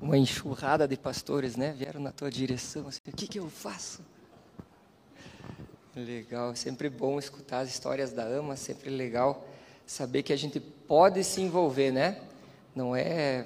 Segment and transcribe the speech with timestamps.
[0.00, 1.74] uma enxurrada de pastores, né?
[1.76, 4.00] Vieram na tua direção, assim, o que, que eu faço?
[5.94, 9.46] Legal, sempre bom escutar as histórias da AMA, sempre legal
[9.86, 12.16] saber que a gente pode se envolver, né?
[12.74, 13.44] Não é,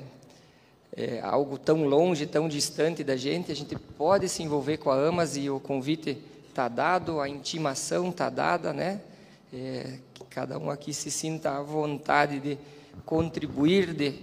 [0.95, 4.95] é algo tão longe, tão distante da gente, a gente pode se envolver com a
[4.95, 9.00] AMAS e o convite está dado, a intimação está dada, né?
[9.52, 12.59] É, que cada um aqui se sinta à vontade de
[13.07, 14.21] contribuir, de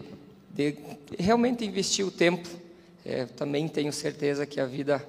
[0.53, 0.75] de
[1.17, 2.47] realmente investir o tempo.
[3.05, 5.03] É, também tenho certeza que a vida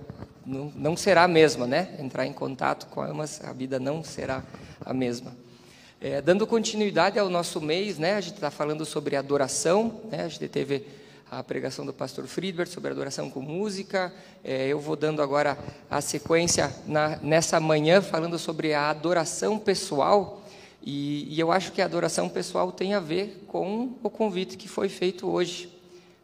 [0.47, 1.95] não, não, será a mesma, né?
[1.99, 4.43] Entrar em contato com a AMAS, a vida não será
[4.85, 5.37] a mesma.
[6.01, 8.15] É, dando continuidade ao nosso mês, né?
[8.15, 10.25] A gente está falando sobre adoração, né?
[10.25, 10.85] A gente teve
[11.31, 14.13] a pregação do pastor Friedberg sobre adoração com música.
[14.45, 15.57] É, eu vou dando agora
[15.91, 20.42] a sequência na, nessa manhã falando sobre a adoração pessoal.
[20.83, 24.69] E, e, eu acho que a adoração pessoal tem a ver com o convite que
[24.69, 25.73] foi feito hoje.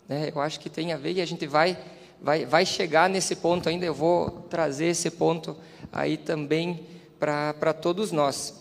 [0.08, 0.32] Né?
[0.34, 1.78] Eu acho que tem a ver e a gente vai,
[2.20, 3.86] vai, vai chegar nesse ponto ainda.
[3.86, 5.56] Eu vou trazer esse ponto
[5.92, 6.87] aí também
[7.20, 8.54] para todos nós.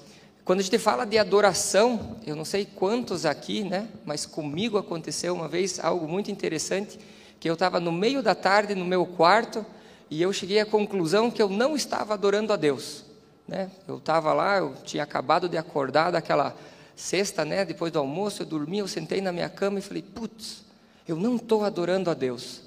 [0.45, 3.89] Quando a gente fala de adoração, eu não sei quantos aqui, né?
[4.06, 6.98] mas comigo aconteceu uma vez algo muito interessante,
[7.39, 9.66] que eu estava no meio da tarde no meu quarto
[10.09, 13.07] e eu cheguei à conclusão que eu não estava adorando a Deus.
[13.48, 13.72] Né?
[13.88, 16.56] Eu estava lá, eu tinha acabado de acordar daquela
[16.95, 17.64] sexta, né?
[17.64, 20.66] depois do almoço, eu dormi, eu sentei na minha cama e falei, putz,
[21.08, 22.62] eu não estou adorando a Deus.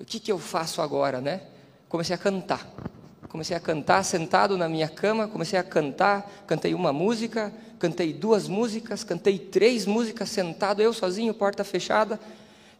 [0.00, 1.42] O que, que eu faço agora, né?
[1.88, 2.66] Comecei a cantar.
[3.28, 8.48] Comecei a cantar sentado na minha cama, comecei a cantar, cantei uma música, cantei duas
[8.48, 12.18] músicas, cantei três músicas sentado, eu sozinho, porta fechada,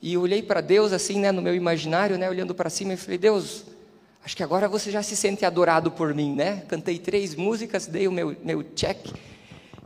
[0.00, 3.18] e olhei para Deus assim, né, no meu imaginário, né, olhando para cima e falei:
[3.18, 3.64] "Deus,
[4.26, 6.64] Acho que agora você já se sente adorado por mim, né?
[6.66, 8.98] Cantei três músicas, dei o meu, meu check.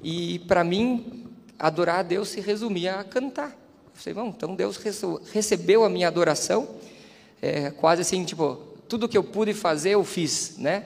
[0.03, 1.27] E para mim,
[1.59, 3.55] adorar a Deus se resumia a cantar.
[3.93, 4.81] Falei, bom, então Deus
[5.31, 6.67] recebeu a minha adoração.
[7.43, 10.85] É, quase assim, tipo, tudo que eu pude fazer, eu fiz, né?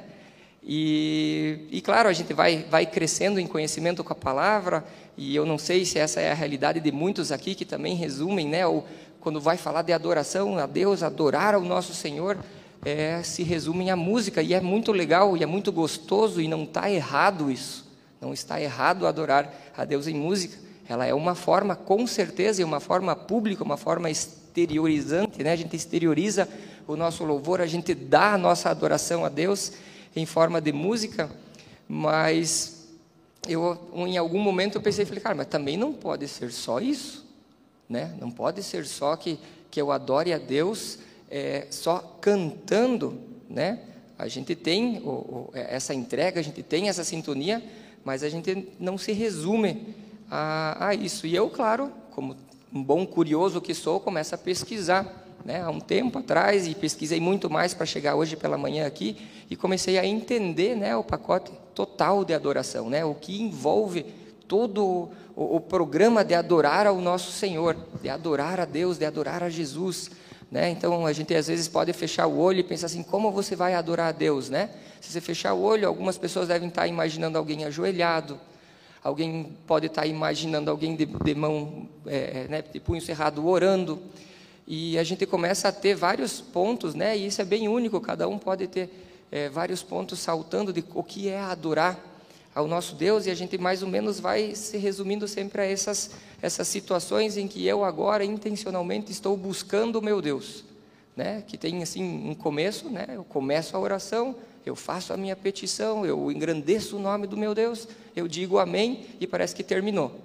[0.61, 4.85] E, e, claro, a gente vai, vai crescendo em conhecimento com a palavra,
[5.17, 8.49] e eu não sei se essa é a realidade de muitos aqui que também resumem,
[8.49, 8.67] né?
[8.67, 8.85] Ou
[9.21, 12.37] quando vai falar de adoração a Deus, adorar ao nosso Senhor,
[12.85, 16.65] é, se resumem à música, e é muito legal, e é muito gostoso, e não
[16.65, 17.85] está errado isso.
[18.21, 20.57] Não está errado adorar a Deus em música.
[20.89, 25.53] Ela é uma forma, com certeza, e uma forma pública, uma forma exteriorizante, né?
[25.53, 26.49] a gente exterioriza
[26.87, 29.73] o nosso louvor, a gente dá a nossa adoração a Deus
[30.15, 31.31] em forma de música,
[31.89, 32.87] mas
[33.49, 37.25] eu, em algum momento eu pensei, falei, cara, mas também não pode ser só isso,
[37.89, 38.15] né?
[38.21, 39.39] Não pode ser só que,
[39.71, 40.99] que eu adore a Deus
[41.35, 43.19] é, só cantando,
[43.51, 43.81] né?
[44.17, 47.61] A gente tem o, o, é, essa entrega, a gente tem essa sintonia,
[48.05, 49.97] mas a gente não se resume
[50.31, 51.27] a, a isso.
[51.27, 52.37] E eu, claro, como
[52.73, 55.23] um bom curioso que sou, começo a pesquisar.
[55.45, 59.15] Né, há um tempo atrás e pesquisei muito mais para chegar hoje pela manhã aqui
[59.51, 64.07] e comecei a entender né, o pacote total de adoração, né, o que envolve
[64.49, 69.43] todo o, o programa de adorar ao nosso Senhor, de adorar a Deus, de adorar
[69.43, 70.11] a Jesus.
[70.55, 70.71] Né?
[70.71, 73.75] Então a gente às vezes pode fechar o olho e pensar assim: como você vai
[73.75, 74.49] adorar a Deus?
[74.49, 74.71] Né?
[75.01, 78.39] Se você fechar o olho, algumas pessoas devem estar imaginando alguém ajoelhado,
[79.03, 84.01] alguém pode estar imaginando alguém de, de mão, é, é, né, de punho cerrado orando.
[84.65, 87.19] E a gente começa a ter vários pontos, né?
[87.19, 88.89] e isso é bem único, cada um pode ter
[89.33, 91.99] é, vários pontos saltando de o que é adorar
[92.55, 96.13] ao nosso Deus, e a gente mais ou menos vai se resumindo sempre a essas,
[96.41, 100.65] essas situações em que eu agora intencionalmente estou buscando o meu Deus,
[101.17, 101.43] né?
[101.47, 103.07] que tem assim um começo, né?
[103.09, 107.55] eu começo a oração, eu faço a minha petição, eu engrandeço o nome do meu
[107.55, 110.21] Deus, eu digo amém e parece que terminou.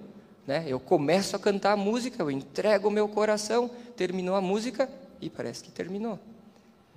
[0.45, 0.65] Né?
[0.67, 4.87] Eu começo a cantar a música, eu entrego o meu coração, terminou a música
[5.19, 6.19] e parece que terminou.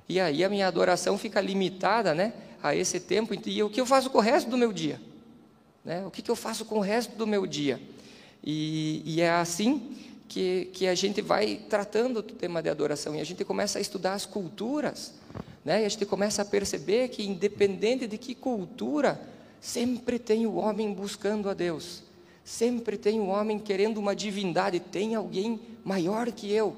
[0.09, 3.87] E aí a minha adoração fica limitada né, a esse tempo, e o que eu
[3.87, 5.01] faço com o resto do meu dia?
[5.85, 6.05] Né?
[6.07, 7.81] O que, que, eu faço com o resto do meu dia?
[8.43, 9.97] E, e, é assim
[10.29, 13.83] que, que a gente vai tratando o tema de adoração e a gente começa a
[13.83, 15.15] estudar as culturas,
[15.65, 15.83] né?
[15.83, 19.21] e a gente começa a perceber que, independente de que cultura,
[19.61, 22.03] sempre tem o homem buscando a Deus,
[22.45, 26.77] sempre tem o homem querendo uma divindade, tem alguém maior que eu.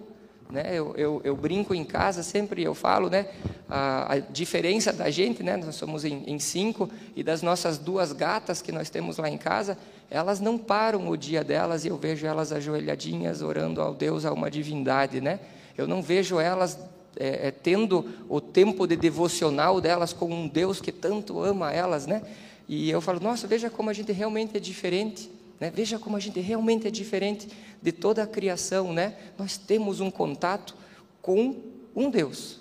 [0.50, 0.66] Né?
[0.70, 3.26] Eu, eu, eu, brinco em casa, sempre eu falo, né?
[3.68, 5.56] A, a diferença da gente, né?
[5.56, 9.38] Nós somos em, em, cinco e das nossas duas gatas que nós temos lá em
[9.38, 9.76] casa,
[10.10, 14.32] elas não param o dia delas e eu vejo elas ajoelhadinhas orando ao Deus, a
[14.32, 15.40] uma divindade, né?
[15.76, 16.78] Eu não vejo elas
[17.16, 22.06] é, é, tendo o tempo de devocional delas com um Deus que tanto ama elas,
[22.06, 22.22] né?
[22.68, 25.30] E eu falo, nossa, veja como a gente realmente é diferente.
[25.64, 25.72] Né?
[25.74, 27.48] Veja como a gente realmente é diferente
[27.80, 28.92] de toda a criação.
[28.92, 29.16] Né?
[29.38, 30.76] Nós temos um contato
[31.22, 31.56] com
[31.96, 32.60] um Deus,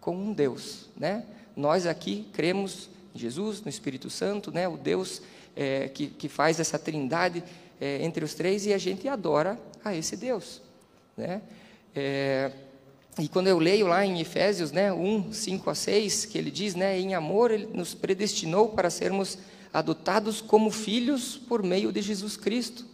[0.00, 1.24] com um Deus, né?
[1.54, 4.66] Nós aqui cremos em Jesus, no Espírito Santo, né?
[4.66, 5.22] O Deus
[5.54, 7.44] é, que, que faz essa trindade
[7.80, 10.60] é, entre os três e a gente adora a esse Deus,
[11.16, 11.40] né?
[11.94, 12.50] É,
[13.16, 16.74] e quando eu leio lá em Efésios, né, 1, 5 a 6, que ele diz,
[16.74, 19.38] né, em amor ele nos predestinou para sermos
[19.74, 22.86] adotados como filhos por meio de Jesus Cristo.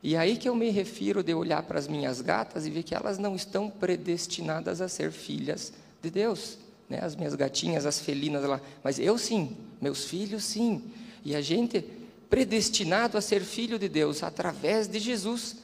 [0.00, 2.94] E aí que eu me refiro de olhar para as minhas gatas e ver que
[2.94, 6.56] elas não estão predestinadas a ser filhas de Deus,
[6.88, 7.00] né?
[7.02, 10.84] As minhas gatinhas, as felinas lá, mas eu sim, meus filhos sim.
[11.24, 11.84] E a gente
[12.30, 15.56] predestinado a ser filho de Deus através de Jesus,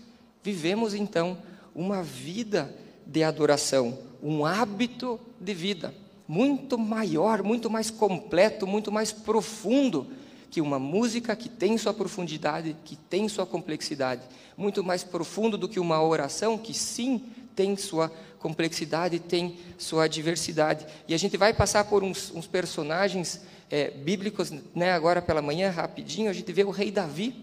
[0.42, 1.38] vivemos então
[1.72, 2.74] uma vida
[3.06, 5.94] de adoração, um hábito de vida
[6.28, 10.08] muito maior, muito mais completo, muito mais profundo
[10.56, 14.22] que uma música que tem sua profundidade, que tem sua complexidade,
[14.56, 17.22] muito mais profundo do que uma oração que sim
[17.54, 20.86] tem sua complexidade, tem sua diversidade.
[21.06, 25.68] E a gente vai passar por uns, uns personagens é, bíblicos, né, agora pela manhã,
[25.68, 27.36] rapidinho, a gente vê o rei Davi.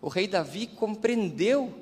[0.00, 1.74] O rei Davi compreendeu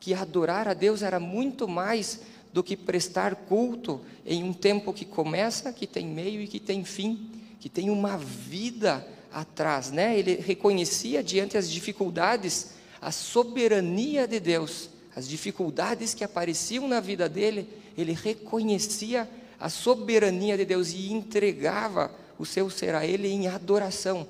[0.00, 5.04] que adorar a Deus era muito mais do que prestar culto em um tempo que
[5.04, 7.30] começa, que tem meio e que tem fim,
[7.60, 10.16] que tem uma vida atrás, né?
[10.16, 17.28] Ele reconhecia diante as dificuldades a soberania de Deus, as dificuldades que apareciam na vida
[17.28, 19.28] dele, ele reconhecia
[19.60, 24.26] a soberania de Deus e entregava o seu ser a ele em adoração.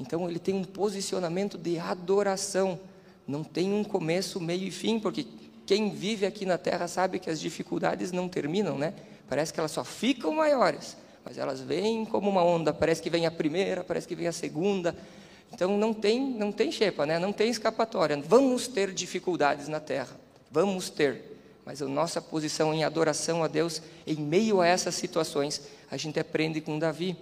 [0.00, 2.80] Então ele tem um posicionamento de adoração,
[3.28, 5.26] não tem um começo, meio e fim, porque
[5.66, 8.94] quem vive aqui na terra sabe que as dificuldades não terminam, né?
[9.28, 12.72] Parece que elas só ficam maiores, mas elas vêm como uma onda.
[12.72, 14.96] Parece que vem a primeira, parece que vem a segunda.
[15.52, 17.18] Então não tem, não tem xepa, né?
[17.18, 18.20] Não tem escapatória.
[18.26, 20.16] Vamos ter dificuldades na terra,
[20.50, 21.32] vamos ter.
[21.64, 26.18] Mas a nossa posição em adoração a Deus em meio a essas situações, a gente
[26.18, 27.16] aprende com Davi.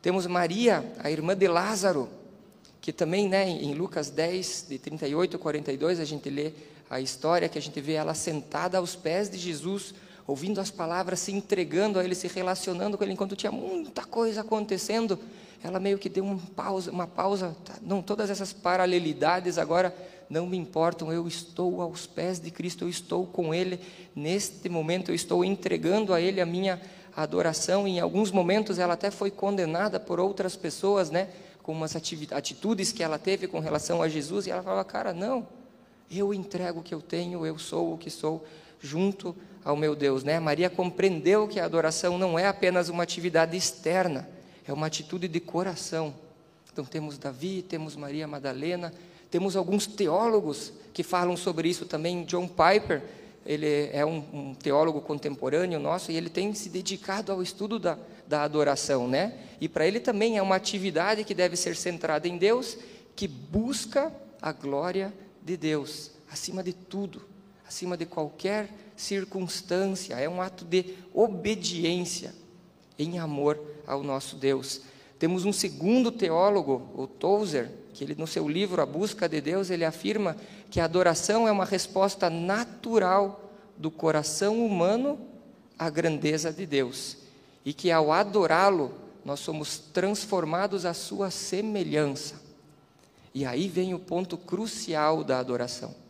[0.00, 2.08] Temos Maria, a irmã de Lázaro,
[2.80, 6.52] que também, né, em Lucas 10, de 38 a 42, a gente lê
[6.90, 9.94] a história que a gente vê ela sentada aos pés de Jesus,
[10.26, 14.42] ouvindo as palavras, se entregando a ele, se relacionando com ele, enquanto tinha muita coisa
[14.42, 15.18] acontecendo,
[15.62, 19.94] ela meio que deu uma pausa, uma pausa, tá, não, todas essas paralelidades agora
[20.28, 23.78] não me importam, eu estou aos pés de Cristo, eu estou com Ele,
[24.14, 26.80] neste momento eu estou entregando a Ele a minha
[27.14, 31.28] adoração, em alguns momentos ela até foi condenada por outras pessoas, né,
[31.62, 35.46] com umas atitudes que ela teve com relação a Jesus, e ela falava, cara, não,
[36.10, 38.44] eu entrego o que eu tenho, eu sou o que sou,
[38.80, 40.24] junto ao meu Deus.
[40.24, 40.38] Né?
[40.40, 44.28] Maria compreendeu que a adoração não é apenas uma atividade externa,
[44.66, 46.14] é uma atitude de coração.
[46.72, 48.92] Então temos Davi, temos Maria Madalena,
[49.30, 52.24] temos alguns teólogos que falam sobre isso também.
[52.24, 53.02] John Piper,
[53.44, 57.98] ele é um, um teólogo contemporâneo nosso e ele tem se dedicado ao estudo da,
[58.26, 59.34] da adoração, né?
[59.60, 62.78] E para ele também é uma atividade que deve ser centrada em Deus,
[63.14, 65.12] que busca a glória
[65.42, 67.22] de Deus, acima de tudo,
[67.66, 72.34] acima de qualquer circunstância, é um ato de obediência
[72.98, 74.82] em amor ao nosso Deus.
[75.18, 79.70] Temos um segundo teólogo, o Tozer, que ele no seu livro A Busca de Deus,
[79.70, 80.36] ele afirma
[80.70, 85.18] que a adoração é uma resposta natural do coração humano
[85.78, 87.16] à grandeza de Deus,
[87.64, 92.40] e que ao adorá-lo, nós somos transformados à sua semelhança.
[93.34, 96.01] E aí vem o ponto crucial da adoração.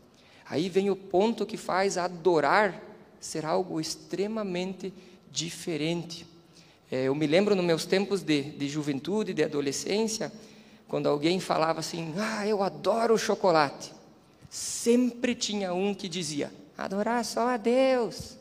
[0.52, 2.78] Aí vem o ponto que faz adorar
[3.18, 4.92] ser algo extremamente
[5.30, 6.26] diferente.
[6.90, 10.30] É, eu me lembro nos meus tempos de, de juventude, de adolescência,
[10.86, 13.94] quando alguém falava assim: Ah, eu adoro chocolate.
[14.50, 18.36] Sempre tinha um que dizia: Adorar só a Deus.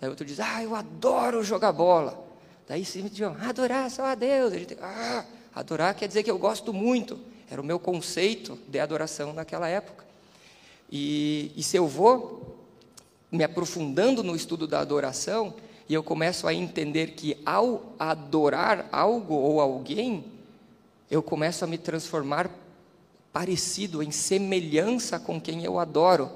[0.00, 2.26] Daí outro diz: Ah, eu adoro jogar bola.
[2.66, 4.54] Daí sempre diziam: Adorar só a Deus.
[4.54, 7.20] A gente, ah, adorar quer dizer que eu gosto muito.
[7.50, 10.07] Era o meu conceito de adoração naquela época.
[10.90, 12.56] E, e se eu vou
[13.30, 15.54] me aprofundando no estudo da adoração,
[15.88, 20.24] e eu começo a entender que ao adorar algo ou alguém,
[21.10, 22.50] eu começo a me transformar
[23.32, 26.30] parecido, em semelhança com quem eu adoro.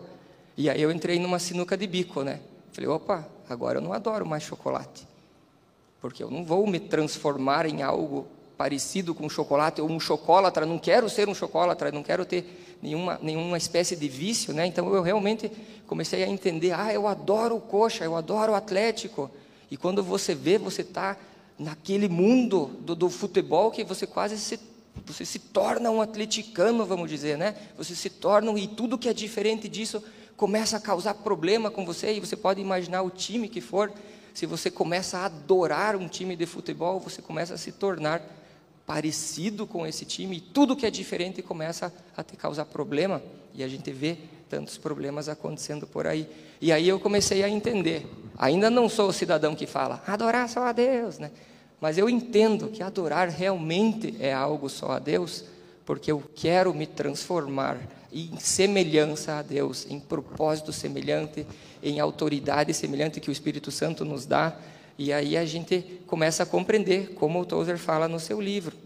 [0.56, 2.40] E aí eu entrei numa sinuca de bico, né?
[2.72, 5.06] Falei, opa, agora eu não adoro mais chocolate.
[6.00, 8.26] Porque eu não vou me transformar em algo
[8.62, 13.18] parecido com chocolate, ou um chocolatra, não quero ser um chocolatra, não quero ter nenhuma,
[13.20, 14.64] nenhuma espécie de vício, né?
[14.64, 15.50] Então eu realmente
[15.84, 19.28] comecei a entender, ah, eu adoro o coxa, eu adoro o atlético.
[19.68, 21.16] E quando você vê, você está
[21.58, 24.60] naquele mundo do, do, futebol que você quase se,
[25.04, 27.56] você se torna um atleticano, vamos dizer, né?
[27.76, 30.00] Você se torna, e tudo que é diferente disso
[30.36, 33.92] começa a causar problema com você, e você pode imaginar o time que for,
[34.32, 38.22] se você começa a adorar um time de futebol, você começa a se tornar
[38.86, 43.22] parecido com esse time, e tudo que é diferente começa a te causar problema,
[43.54, 44.16] e a gente vê
[44.48, 46.28] tantos problemas acontecendo por aí.
[46.60, 48.06] E aí eu comecei a entender.
[48.36, 51.30] Ainda não sou o cidadão que fala, adorar só a Deus, né?
[51.80, 55.44] Mas eu entendo que adorar realmente é algo só a Deus,
[55.84, 57.78] porque eu quero me transformar
[58.12, 61.46] em semelhança a Deus, em propósito semelhante,
[61.82, 64.56] em autoridade semelhante que o Espírito Santo nos dá.
[65.02, 68.76] E aí a gente começa a compreender, como o Tozer fala no seu livro,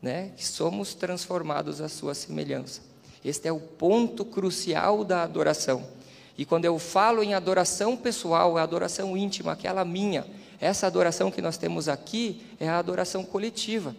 [0.00, 2.80] né, que somos transformados à sua semelhança.
[3.24, 5.84] Este é o ponto crucial da adoração.
[6.38, 10.24] E quando eu falo em adoração pessoal, é adoração íntima, aquela minha,
[10.60, 13.96] essa adoração que nós temos aqui é a adoração coletiva.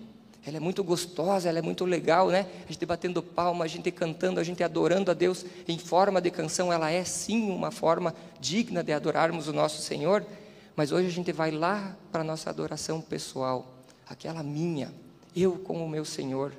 [0.47, 2.45] Ela é muito gostosa, ela é muito legal, né?
[2.69, 6.31] A gente batendo palma, a gente cantando, a gente adorando a Deus em forma de
[6.31, 6.71] canção.
[6.71, 10.25] Ela é sim uma forma digna de adorarmos o nosso Senhor.
[10.75, 13.75] Mas hoje a gente vai lá para a nossa adoração pessoal,
[14.07, 14.93] aquela minha,
[15.35, 16.51] eu com o meu Senhor.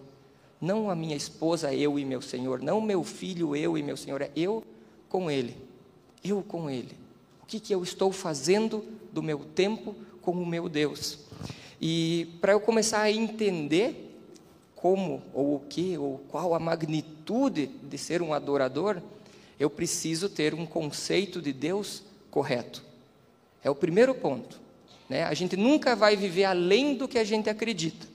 [0.60, 2.62] Não a minha esposa, eu e meu Senhor.
[2.62, 4.22] Não meu filho, eu e meu Senhor.
[4.22, 4.64] É eu
[5.08, 5.56] com Ele.
[6.24, 6.96] Eu com Ele.
[7.42, 11.18] O que, que eu estou fazendo do meu tempo com o meu Deus?
[11.80, 14.18] E para eu começar a entender
[14.74, 19.02] como, ou o que, ou qual a magnitude de ser um adorador,
[19.60, 22.85] eu preciso ter um conceito de Deus correto.
[23.66, 24.60] É o primeiro ponto.
[25.08, 25.24] Né?
[25.24, 28.06] A gente nunca vai viver além do que a gente acredita.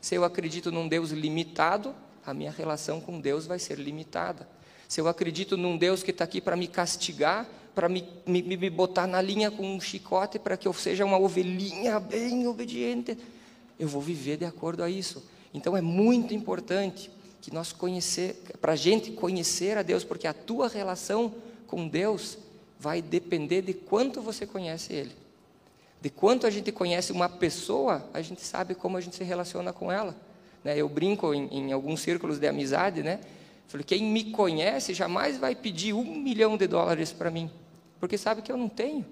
[0.00, 1.92] Se eu acredito num Deus limitado,
[2.24, 4.48] a minha relação com Deus vai ser limitada.
[4.86, 8.70] Se eu acredito num Deus que está aqui para me castigar, para me, me, me
[8.70, 13.18] botar na linha com um chicote para que eu seja uma ovelhinha bem obediente.
[13.80, 15.28] Eu vou viver de acordo a isso.
[15.52, 17.10] Então é muito importante
[17.42, 21.34] que nós conhecer, para a gente conhecer a Deus, porque a tua relação
[21.66, 22.38] com Deus
[22.80, 25.12] vai depender de quanto você conhece Ele.
[26.00, 29.70] De quanto a gente conhece uma pessoa, a gente sabe como a gente se relaciona
[29.70, 30.16] com ela.
[30.64, 30.78] Né?
[30.78, 33.20] Eu brinco em, em alguns círculos de amizade, né?
[33.68, 37.50] Falei, quem me conhece jamais vai pedir um milhão de dólares para mim,
[38.00, 39.04] porque sabe que eu não tenho.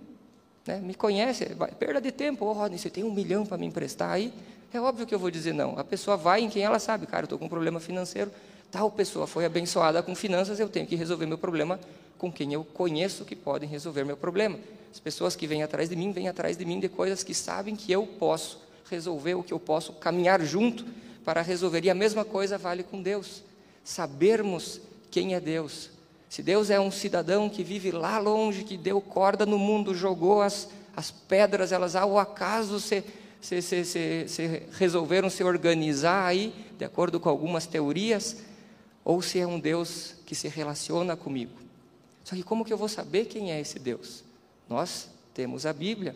[0.66, 0.80] Né?
[0.80, 4.10] Me conhece, vai, perda de tempo, oh, Rodney, você tem um milhão para me emprestar
[4.10, 4.32] aí?
[4.72, 5.78] É óbvio que eu vou dizer não.
[5.78, 8.32] A pessoa vai em quem ela sabe, cara, eu estou com um problema financeiro,
[8.70, 11.78] tal pessoa foi abençoada com finanças, eu tenho que resolver meu problema
[12.18, 14.58] com quem eu conheço que podem resolver meu problema.
[14.92, 17.76] As pessoas que vêm atrás de mim, vêm atrás de mim de coisas que sabem
[17.76, 18.60] que eu posso
[18.90, 20.84] resolver, o que eu posso caminhar junto
[21.24, 21.84] para resolver.
[21.84, 23.42] E a mesma coisa vale com Deus
[23.84, 25.90] sabermos quem é Deus.
[26.28, 30.42] Se Deus é um cidadão que vive lá longe, que deu corda no mundo, jogou
[30.42, 33.02] as, as pedras, elas ao acaso se,
[33.40, 38.36] se, se, se, se resolveram se organizar aí, de acordo com algumas teorias,
[39.04, 41.67] ou se é um Deus que se relaciona comigo.
[42.28, 44.22] Só que como que eu vou saber quem é esse Deus?
[44.68, 46.14] Nós temos a Bíblia,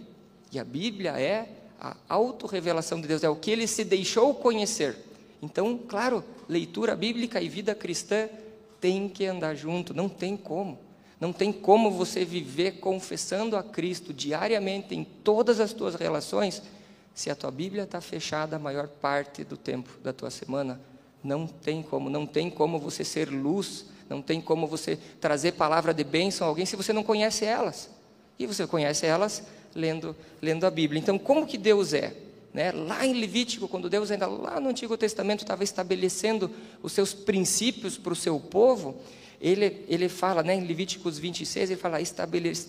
[0.53, 1.49] e a Bíblia é
[1.81, 4.95] a autorrevelação de Deus, é o que ele se deixou conhecer.
[5.41, 8.29] Então, claro, leitura bíblica e vida cristã
[8.79, 10.79] tem que andar junto, não tem como.
[11.19, 16.63] Não tem como você viver confessando a Cristo diariamente em todas as tuas relações,
[17.15, 20.79] se a tua Bíblia está fechada a maior parte do tempo da tua semana.
[21.25, 25.95] Não tem como, não tem como você ser luz, não tem como você trazer palavra
[25.95, 27.89] de bênção a alguém se você não conhece elas.
[28.39, 29.43] E você conhece elas
[29.75, 31.01] lendo, lendo a Bíblia.
[31.01, 32.15] Então, como que Deus é?
[32.53, 32.71] Né?
[32.71, 36.51] Lá em Levítico, quando Deus ainda lá no Antigo Testamento estava estabelecendo
[36.83, 38.97] os seus princípios para o seu povo,
[39.41, 41.99] ele, ele fala, né, em Levíticos 26, ele fala: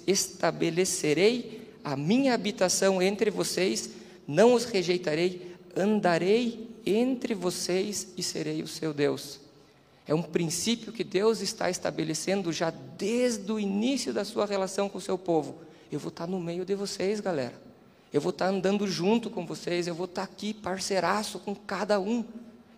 [0.07, 3.89] estabelecerei a minha habitação entre vocês,
[4.25, 9.42] não os rejeitarei, andarei entre vocês e serei o seu Deus.
[10.05, 14.97] É um princípio que Deus está estabelecendo já desde o início da sua relação com
[14.97, 15.55] o seu povo.
[15.91, 17.61] Eu vou estar no meio de vocês, galera.
[18.11, 22.23] Eu vou estar andando junto com vocês, eu vou estar aqui parceiraço com cada um.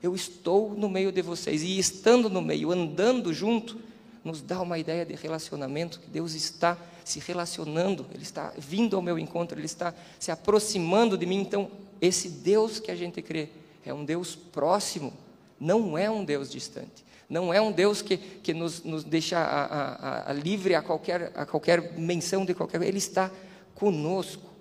[0.01, 1.63] Eu estou no meio de vocês.
[1.63, 3.79] E estando no meio, andando junto,
[4.23, 9.01] nos dá uma ideia de relacionamento, que Deus está se relacionando, Ele está vindo ao
[9.01, 11.41] meu encontro, Ele está se aproximando de mim.
[11.41, 11.69] Então,
[12.01, 13.49] esse Deus que a gente crê
[13.85, 15.13] é um Deus próximo,
[15.59, 17.05] não é um Deus distante.
[17.29, 21.31] Não é um Deus que, que nos, nos deixa a, a, a livre a qualquer,
[21.35, 22.81] a qualquer menção de qualquer.
[22.81, 23.31] Ele está
[23.73, 24.53] conosco.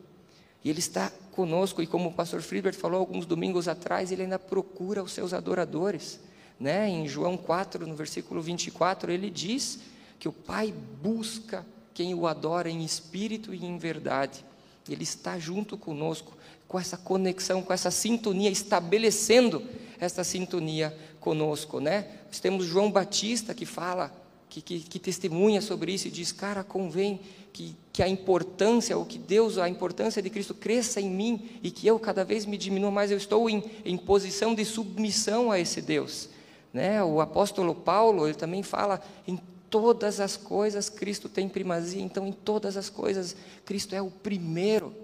[0.65, 4.39] E Ele está conosco, e como o pastor Friedberg falou alguns domingos atrás, Ele ainda
[4.39, 6.21] procura os seus adoradores.
[6.59, 6.89] Né?
[6.89, 9.81] Em João 4, no versículo 24, ele diz
[10.19, 14.45] que o Pai busca quem o adora em espírito e em verdade.
[14.89, 19.63] Ele está junto conosco, com essa conexão, com essa sintonia, estabelecendo
[19.99, 21.81] essa sintonia conosco.
[21.81, 22.07] Né?
[22.27, 24.13] Nós temos João Batista que fala
[24.51, 27.19] que, que, que testemunha sobre isso e diz, cara, convém
[27.51, 31.71] que, que a importância, ou que Deus, a importância de Cristo cresça em mim e
[31.71, 35.59] que eu cada vez me diminua mais, eu estou em, em posição de submissão a
[35.59, 36.29] esse Deus.
[36.73, 37.03] Né?
[37.03, 39.41] O apóstolo Paulo, ele também fala, em
[39.71, 44.95] todas as coisas Cristo tem primazia, então em todas as coisas Cristo é o primeiro.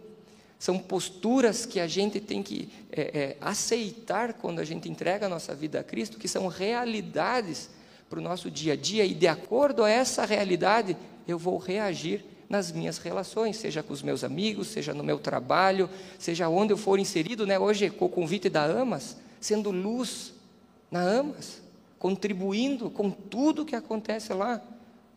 [0.60, 5.28] São posturas que a gente tem que é, é, aceitar quando a gente entrega a
[5.28, 7.70] nossa vida a Cristo, que são realidades
[8.10, 12.22] para o nosso dia a dia, e de acordo a essa realidade, eu vou reagir
[12.46, 15.88] nas minhas relações, seja com os meus amigos, seja no meu trabalho,
[16.18, 17.58] seja onde eu for inserido, né?
[17.58, 20.34] hoje com o convite da AMAS, sendo luz
[20.90, 21.62] na AMAS,
[21.98, 24.60] contribuindo com tudo que acontece lá,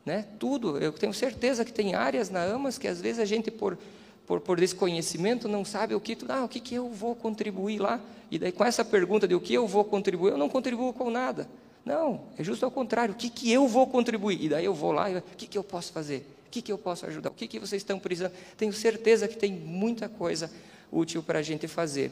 [0.05, 0.25] né?
[0.39, 3.77] tudo, eu tenho certeza que tem áreas na AMAS que às vezes a gente por
[4.25, 7.99] por, por desconhecimento, não sabe o que, ah, o que, que eu vou contribuir lá.
[8.31, 11.09] E daí, com essa pergunta de o que eu vou contribuir, eu não contribuo com
[11.09, 11.47] nada.
[11.85, 13.13] Não, é justo ao contrário.
[13.13, 14.41] O que, que eu vou contribuir?
[14.41, 16.25] E daí eu vou lá e o que, que eu posso fazer?
[16.47, 17.29] O que, que eu posso ajudar?
[17.29, 18.33] O que, que vocês estão precisando?
[18.57, 20.49] Tenho certeza que tem muita coisa
[20.91, 22.11] útil para a gente fazer.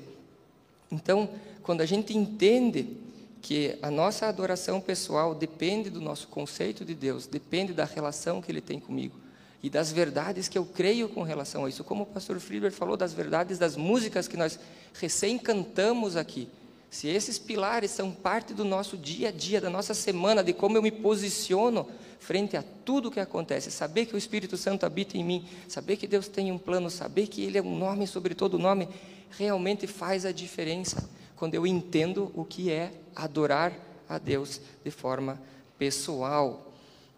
[0.91, 1.29] Então,
[1.63, 2.97] quando a gente entende
[3.41, 8.51] que a nossa adoração pessoal depende do nosso conceito de Deus, depende da relação que
[8.51, 9.15] Ele tem comigo,
[9.63, 11.83] e das verdades que eu creio com relação a isso.
[11.83, 14.59] Como o pastor Friedberg falou, das verdades das músicas que nós
[14.99, 16.49] recém cantamos aqui.
[16.89, 20.77] Se esses pilares são parte do nosso dia a dia, da nossa semana, de como
[20.77, 21.87] eu me posiciono
[22.19, 25.95] frente a tudo o que acontece, saber que o Espírito Santo habita em mim, saber
[25.95, 28.89] que Deus tem um plano, saber que Ele é um nome sobre todo nome,
[29.31, 33.73] realmente faz a diferença quando eu entendo o que é adorar
[34.07, 35.41] a Deus de forma
[35.79, 36.71] pessoal.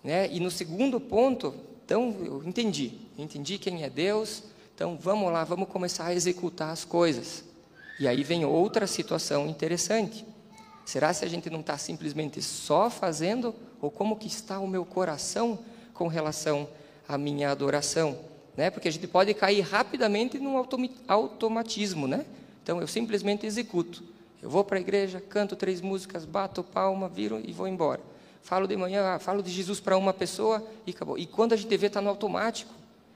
[0.04, 0.32] Né?
[0.32, 1.54] E no segundo ponto,
[1.86, 6.86] então, eu entendi, entendi quem é Deus, então vamos lá, vamos começar a executar as
[6.86, 7.44] coisas.
[8.00, 10.26] E aí vem outra situação interessante.
[10.86, 14.86] Será se a gente não está simplesmente só fazendo, ou como que está o meu
[14.86, 15.60] coração
[15.94, 16.68] com relação
[17.08, 18.18] à minha adoração?
[18.56, 18.70] Né?
[18.70, 20.56] Porque a gente pode cair rapidamente num
[21.08, 22.26] automatismo, né?
[22.64, 24.04] Então eu simplesmente executo.
[24.42, 28.13] Eu vou para a igreja, canto três músicas, bato palma, viro e vou embora
[28.44, 31.18] falo de manhã, ah, falo de Jesus para uma pessoa e acabou.
[31.18, 32.72] E quando a gente vê, está no automático.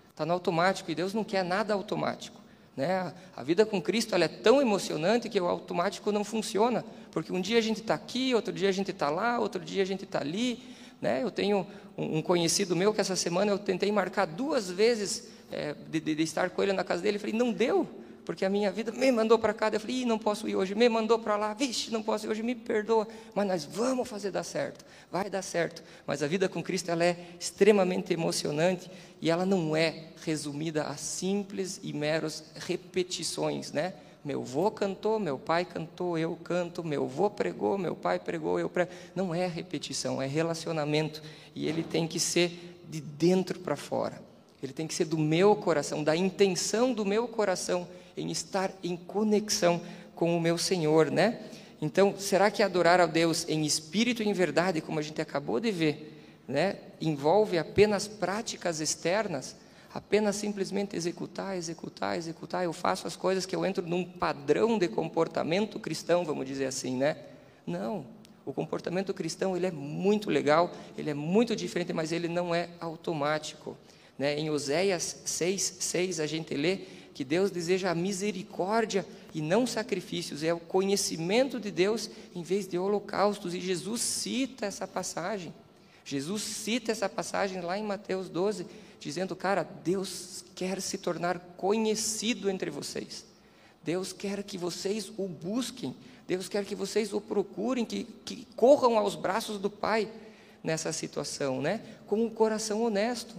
[0.10, 2.42] Está no automático, e Deus não quer nada automático.
[2.76, 3.14] Né?
[3.36, 7.60] A vida com Cristo é tão emocionante que o automático não funciona, porque um dia
[7.60, 10.20] a gente está aqui, outro dia a gente está lá, outro dia a gente está
[10.20, 10.60] ali.
[11.00, 11.22] Né?
[11.22, 16.00] Eu tenho um, conhecido meu que essa semana eu tentei marcar duas vezes é, de,
[16.00, 17.88] de, de, estar com ele na casa dele, falei, não deu
[18.28, 20.90] porque a minha vida me mandou para cá, eu falei, não posso ir hoje, me
[20.90, 24.44] mandou para lá, vixe, não posso ir hoje, me perdoa, mas nós vamos fazer dar
[24.44, 25.82] certo, vai dar certo.
[26.06, 30.98] Mas a vida com Cristo ela é extremamente emocionante e ela não é resumida a
[30.98, 33.94] simples e meros repetições, né?
[34.26, 38.70] Meu avô cantou, meu pai cantou, eu canto, meu avô pregou, meu pai pregou, eu
[38.70, 38.92] prego.
[39.16, 41.24] Não é repetição, é relacionamento
[41.56, 44.22] e ele tem que ser de dentro para fora.
[44.62, 48.98] Ele tem que ser do meu coração, da intenção do meu coração em estar em
[48.98, 49.82] conexão
[50.16, 51.40] com o meu Senhor, né?
[51.82, 55.60] Então, será que adorar a Deus em espírito e em verdade, como a gente acabou
[55.60, 59.56] de ver, né, envolve apenas práticas externas?
[59.94, 62.64] Apenas simplesmente executar, executar, executar.
[62.64, 66.98] Eu faço as coisas que eu entro num padrão de comportamento cristão, vamos dizer assim,
[66.98, 67.18] né?
[67.66, 68.06] Não.
[68.46, 72.70] O comportamento cristão ele é muito legal, ele é muito diferente, mas ele não é
[72.80, 73.78] automático.
[74.18, 74.40] Né?
[74.40, 76.80] Em Oséias 6, 6 a gente lê
[77.18, 79.04] que Deus deseja a misericórdia
[79.34, 84.68] e não sacrifícios, é o conhecimento de Deus em vez de holocaustos, e Jesus cita
[84.68, 85.52] essa passagem.
[86.06, 88.68] Jesus cita essa passagem lá em Mateus 12,
[89.00, 93.26] dizendo: Cara, Deus quer se tornar conhecido entre vocês.
[93.84, 95.96] Deus quer que vocês o busquem.
[96.28, 100.08] Deus quer que vocês o procurem, que, que corram aos braços do Pai
[100.64, 101.82] nessa situação, né?
[102.06, 103.36] Com um coração honesto.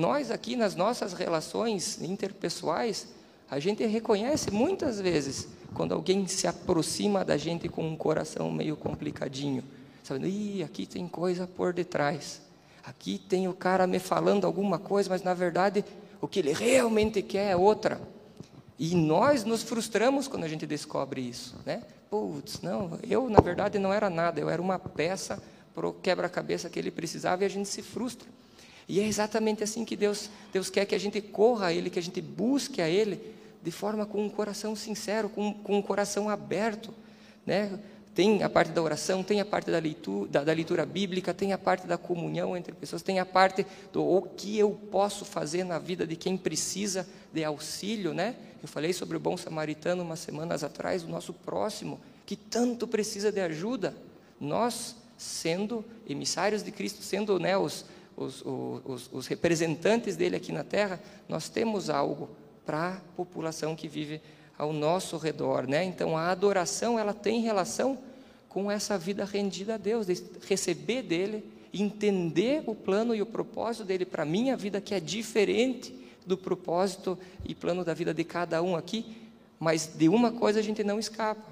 [0.00, 3.08] Nós aqui nas nossas relações interpessoais,
[3.50, 8.78] a gente reconhece muitas vezes quando alguém se aproxima da gente com um coração meio
[8.78, 9.62] complicadinho,
[10.02, 12.40] sabendo, ih, aqui tem coisa por detrás.
[12.82, 15.84] Aqui tem o cara me falando alguma coisa, mas na verdade
[16.18, 18.00] o que ele realmente quer é outra.
[18.78, 21.82] E nós nos frustramos quando a gente descobre isso, né?
[22.08, 25.42] Putz, não, eu na verdade não era nada, eu era uma peça
[25.74, 28.39] para o quebra-cabeça que ele precisava e a gente se frustra.
[28.90, 31.98] E é exatamente assim que Deus, Deus quer que a gente corra a Ele, que
[32.00, 33.20] a gente busque a Ele,
[33.62, 36.92] de forma com um coração sincero, com, com um coração aberto.
[37.46, 37.78] Né?
[38.16, 41.52] Tem a parte da oração, tem a parte da leitura, da, da leitura bíblica, tem
[41.52, 45.62] a parte da comunhão entre pessoas, tem a parte do o que eu posso fazer
[45.62, 48.12] na vida de quem precisa de auxílio.
[48.12, 48.34] Né?
[48.60, 53.30] Eu falei sobre o bom samaritano umas semanas atrás, o nosso próximo, que tanto precisa
[53.30, 53.94] de ajuda.
[54.40, 57.84] Nós sendo emissários de Cristo, sendo né, os,
[58.20, 62.28] os, os, os representantes dele aqui na terra, nós temos algo
[62.64, 64.20] para a população que vive
[64.56, 65.82] ao nosso redor, né?
[65.82, 67.98] Então a adoração ela tem relação
[68.48, 73.84] com essa vida rendida a Deus, de receber dele, entender o plano e o propósito
[73.84, 75.94] dele para minha vida que é diferente
[76.26, 79.16] do propósito e plano da vida de cada um aqui,
[79.58, 81.50] mas de uma coisa a gente não escapa,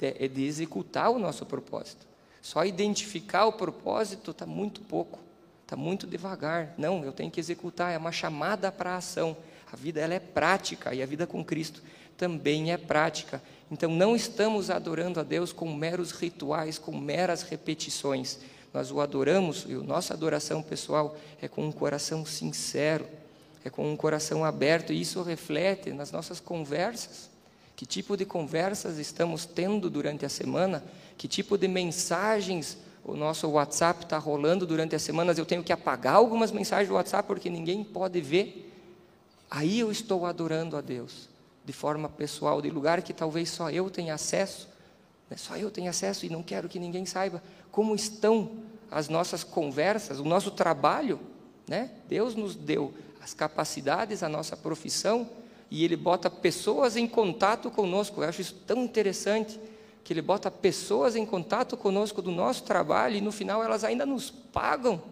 [0.00, 2.06] é de executar o nosso propósito.
[2.42, 5.18] Só identificar o propósito está muito pouco,
[5.70, 6.74] está muito devagar.
[6.76, 9.36] Não, eu tenho que executar, é uma chamada para a ação.
[9.72, 11.80] A vida ela é prática e a vida com Cristo
[12.18, 13.40] também é prática.
[13.70, 18.40] Então não estamos adorando a Deus com meros rituais, com meras repetições.
[18.74, 23.06] Nós o adoramos e a nossa adoração pessoal é com um coração sincero,
[23.64, 27.30] é com um coração aberto e isso reflete nas nossas conversas.
[27.76, 30.82] Que tipo de conversas estamos tendo durante a semana?
[31.16, 35.38] Que tipo de mensagens o nosso WhatsApp está rolando durante as semanas?
[35.38, 38.72] Eu tenho que apagar algumas mensagens do WhatsApp porque ninguém pode ver.
[39.50, 41.28] Aí eu estou adorando a Deus
[41.64, 44.68] de forma pessoal, de lugar que talvez só eu tenha acesso,
[45.28, 45.36] né?
[45.36, 48.50] só eu tenho acesso e não quero que ninguém saiba como estão
[48.90, 51.20] as nossas conversas, o nosso trabalho.
[51.68, 51.90] Né?
[52.08, 55.28] Deus nos deu as capacidades, a nossa profissão,
[55.70, 58.22] e Ele bota pessoas em contato conosco.
[58.22, 59.60] Eu acho isso tão interessante,
[60.02, 64.04] que Ele bota pessoas em contato conosco do nosso trabalho, e no final elas ainda
[64.04, 65.02] nos pagam.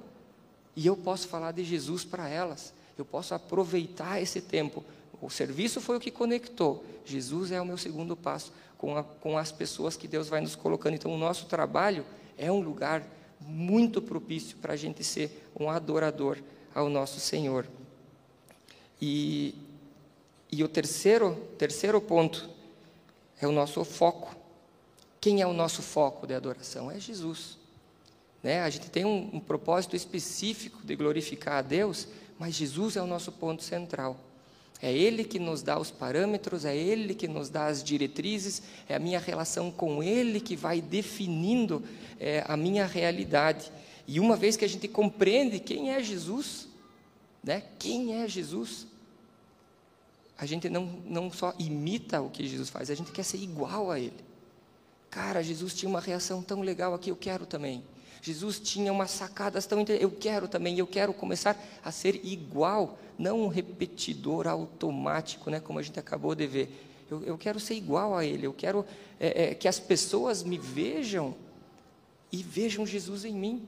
[0.75, 4.85] E eu posso falar de Jesus para elas, eu posso aproveitar esse tempo.
[5.21, 9.37] O serviço foi o que conectou, Jesus é o meu segundo passo com, a, com
[9.37, 10.95] as pessoas que Deus vai nos colocando.
[10.95, 12.05] Então, o nosso trabalho
[12.37, 13.05] é um lugar
[13.41, 16.39] muito propício para a gente ser um adorador
[16.75, 17.67] ao nosso Senhor.
[19.01, 19.55] E
[20.51, 22.49] e o terceiro, terceiro ponto
[23.41, 24.35] é o nosso foco.
[25.21, 26.91] Quem é o nosso foco de adoração?
[26.91, 27.59] É Jesus.
[28.43, 28.61] Né?
[28.61, 33.07] A gente tem um, um propósito específico de glorificar a Deus, mas Jesus é o
[33.07, 34.17] nosso ponto central.
[34.81, 38.95] É Ele que nos dá os parâmetros, é Ele que nos dá as diretrizes, é
[38.95, 41.83] a minha relação com Ele que vai definindo
[42.21, 43.73] é, a minha realidade.
[44.07, 46.69] E uma vez que a gente compreende quem é Jesus,
[47.43, 47.65] né?
[47.79, 48.87] quem é Jesus,
[50.39, 53.91] a gente não, não só imita o que Jesus faz, a gente quer ser igual
[53.91, 54.28] a Ele.
[55.11, 57.83] Cara, Jesus tinha uma reação tão legal aqui, eu quero também.
[58.21, 63.43] Jesus tinha umas sacadas tão eu quero também, eu quero começar a ser igual, não
[63.43, 66.85] um repetidor automático, né, como a gente acabou de ver.
[67.11, 68.85] Eu, eu quero ser igual a Ele, eu quero
[69.19, 71.35] é, é, que as pessoas me vejam
[72.31, 73.67] e vejam Jesus em mim.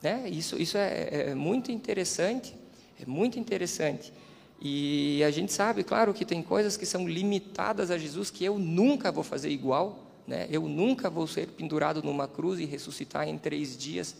[0.00, 0.28] Né?
[0.28, 2.54] Isso, isso é, é muito interessante,
[3.00, 4.12] é muito interessante.
[4.60, 8.58] E a gente sabe, claro, que tem coisas que são limitadas a Jesus que eu
[8.58, 10.46] nunca vou fazer igual, né?
[10.50, 14.16] eu nunca vou ser pendurado numa cruz e ressuscitar em três dias.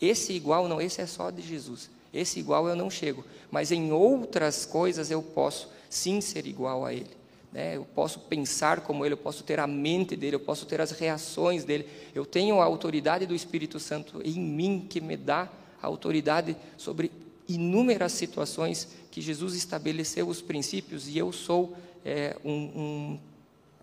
[0.00, 1.90] Esse igual não, esse é só de Jesus.
[2.12, 6.92] Esse igual eu não chego, mas em outras coisas eu posso sim ser igual a
[6.92, 7.10] Ele.
[7.52, 7.76] Né?
[7.76, 10.90] Eu posso pensar como Ele, eu posso ter a mente dele, eu posso ter as
[10.92, 11.86] reações dele.
[12.14, 15.50] Eu tenho a autoridade do Espírito Santo em mim que me dá
[15.82, 17.10] a autoridade sobre
[17.48, 23.20] inúmeras situações que Jesus estabeleceu os princípios e eu sou é, um, um,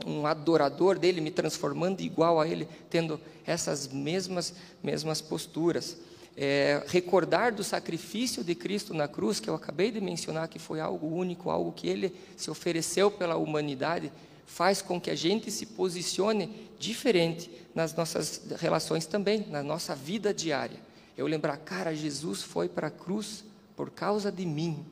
[0.06, 5.98] um, adorador dele, me transformando igual a ele, tendo essas mesmas, mesmas posturas.
[6.36, 10.80] É, recordar do sacrifício de Cristo na cruz, que eu acabei de mencionar, que foi
[10.80, 14.12] algo único, algo que ele se ofereceu pela humanidade,
[14.46, 20.34] faz com que a gente se posicione diferente nas nossas relações também, na nossa vida
[20.34, 20.80] diária.
[21.18, 23.44] Eu lembrar, cara, Jesus foi para a cruz
[23.76, 24.84] por causa de mim.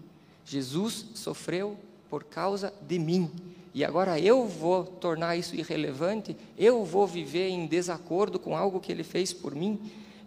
[0.45, 1.77] Jesus sofreu
[2.09, 3.31] por causa de mim.
[3.73, 8.91] E agora eu vou tornar isso irrelevante, eu vou viver em desacordo com algo que
[8.91, 9.79] ele fez por mim.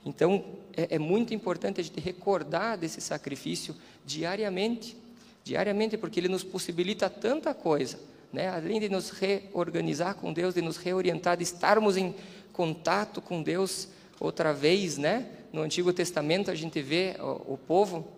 [0.05, 0.45] Então,
[0.77, 4.97] é, é muito importante a gente recordar desse sacrifício diariamente
[5.45, 8.01] diariamente, porque ele nos possibilita tanta coisa,
[8.33, 8.49] né?
[8.49, 12.15] além de nos reorganizar com Deus, de nos reorientar, de estarmos em
[12.53, 14.97] contato com Deus outra vez.
[14.97, 15.27] Né?
[15.53, 18.09] No Antigo Testamento, a gente vê o, o povo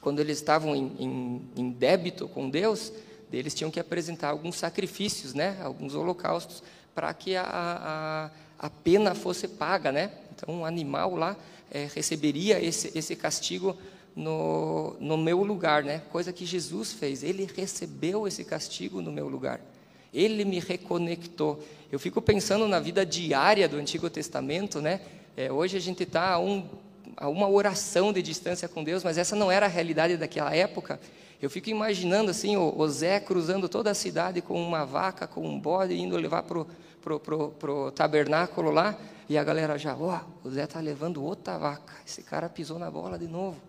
[0.00, 2.92] quando eles estavam em, em, em débito com Deus,
[3.32, 5.58] eles tinham que apresentar alguns sacrifícios, né?
[5.62, 6.62] alguns holocaustos,
[6.94, 9.90] para que a, a, a, pena fosse paga.
[9.90, 10.10] Né?
[10.34, 11.36] Então, um animal lá
[11.70, 13.76] é, receberia esse, esse castigo
[14.14, 16.02] no, no meu lugar, né?
[16.10, 17.22] coisa que Jesus fez.
[17.22, 19.60] Ele recebeu esse castigo no meu lugar.
[20.14, 21.62] Ele me reconectou.
[21.90, 25.00] Eu fico pensando na vida diária do Antigo Testamento, né?
[25.36, 26.66] É, hoje a gente está a um
[27.16, 31.00] a uma oração de distância com Deus, mas essa não era a realidade daquela época.
[31.40, 35.46] Eu fico imaginando assim o, o Zé cruzando toda a cidade com uma vaca, com
[35.46, 38.96] um bode, indo levar para o tabernáculo lá,
[39.28, 42.78] e a galera já, ó, oh, o Zé tá levando outra vaca, esse cara pisou
[42.78, 43.60] na bola de novo.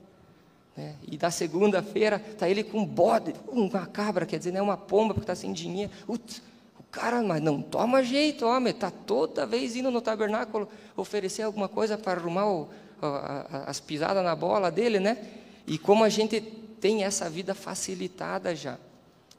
[0.75, 0.95] Né?
[1.07, 4.77] E da segunda-feira tá ele com um bode, uma cabra, quer dizer, não é uma
[4.77, 5.91] pomba porque está sem dinheiro.
[6.07, 6.41] Uts,
[6.79, 11.67] o cara, mas não toma jeito, homem, está toda vez indo no tabernáculo oferecer alguma
[11.67, 12.69] coisa para arrumar o,
[13.01, 15.17] a, as pisadas na bola dele, né?
[15.65, 16.39] E como a gente
[16.79, 18.77] tem essa vida facilitada já.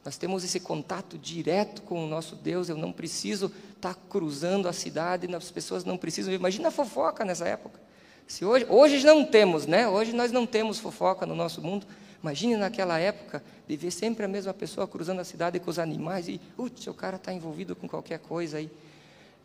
[0.05, 2.69] Nós temos esse contato direto com o nosso Deus.
[2.69, 6.33] Eu não preciso estar tá cruzando a cidade, as pessoas não precisam.
[6.33, 7.79] Imagina a fofoca nessa época.
[8.27, 9.89] Se hoje, hoje não temos, né?
[9.89, 11.87] Hoje nós não temos fofoca no nosso mundo.
[12.23, 16.29] Imagine naquela época de ver sempre a mesma pessoa cruzando a cidade com os animais
[16.29, 18.71] e, putz, o cara está envolvido com qualquer coisa aí.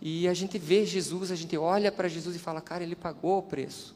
[0.02, 3.38] E a gente vê Jesus, a gente olha para Jesus e fala, cara, ele pagou
[3.38, 3.96] o preço.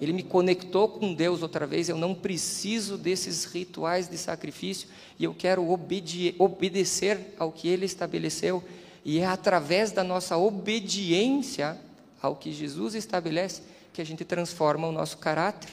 [0.00, 1.88] Ele me conectou com Deus outra vez.
[1.88, 7.86] Eu não preciso desses rituais de sacrifício e eu quero obede obedecer ao que Ele
[7.86, 8.62] estabeleceu.
[9.04, 11.78] E é através da nossa obediência
[12.20, 15.70] ao que Jesus estabelece que a gente transforma o nosso caráter.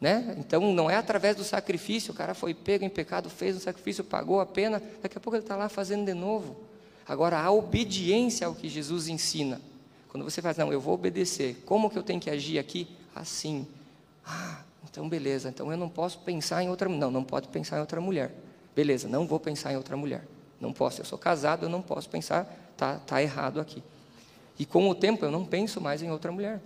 [0.00, 0.34] Né?
[0.38, 4.02] Então, não é através do sacrifício, o cara foi pego em pecado, fez um sacrifício,
[4.02, 6.56] pagou a pena, daqui a pouco ele está lá fazendo de novo.
[7.06, 9.60] Agora, a obediência ao que Jesus ensina.
[10.08, 12.88] Quando você faz, não, eu vou obedecer, como que eu tenho que agir aqui?
[13.14, 13.66] Assim.
[14.24, 17.80] Ah, então beleza, então eu não posso pensar em outra Não, não pode pensar em
[17.80, 18.32] outra mulher.
[18.74, 20.24] Beleza, não vou pensar em outra mulher.
[20.60, 22.44] Não posso, eu sou casado, eu não posso pensar,
[22.76, 23.82] tá, tá errado aqui.
[24.58, 26.60] E com o tempo eu não penso mais em outra mulher.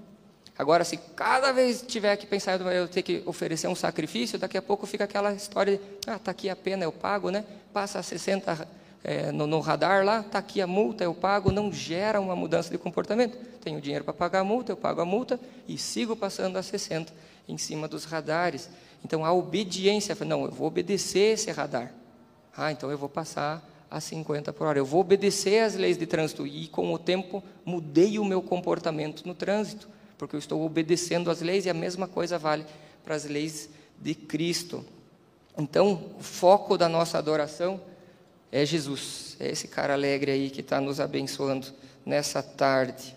[0.57, 4.63] Agora, se cada vez tiver que pensar, eu ter que oferecer um sacrifício, daqui a
[4.63, 7.45] pouco fica aquela história de, ah, está aqui a pena, eu pago, né?
[7.73, 8.69] Passa 60
[9.05, 12.71] é, no, no, radar lá, está aqui a multa, eu pago, não gera uma mudança
[12.71, 13.37] de comportamento.
[13.63, 15.39] Tenho dinheiro para pagar a multa, eu pago a multa
[15.69, 17.13] e sigo passando a 60
[17.47, 18.69] em cima dos radares.
[19.05, 21.93] Então, a obediência, não, eu vou obedecer esse radar.
[22.57, 24.79] Ah, então eu vou passar a 50 por hora.
[24.79, 29.27] Eu vou obedecer às leis de trânsito e, com o tempo, mudei o meu comportamento
[29.27, 29.89] no trânsito
[30.19, 32.65] porque eu estou obedecendo às leis e a mesma coisa vale
[33.05, 33.69] para as leis
[34.01, 34.85] de Cristo.
[35.57, 37.81] Então, o foco da nossa adoração
[38.55, 41.67] é Jesus, é esse cara alegre aí que está nos abençoando
[42.07, 43.13] nessa tarde.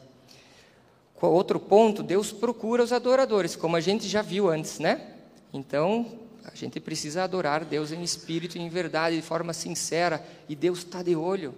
[1.22, 2.02] Outro ponto?
[2.02, 5.14] Deus procura os adoradores, como a gente já viu antes, né?
[5.54, 6.08] Então,
[6.44, 10.80] a gente precisa adorar Deus em espírito e em verdade, de forma sincera, e Deus
[10.80, 11.54] está de olho.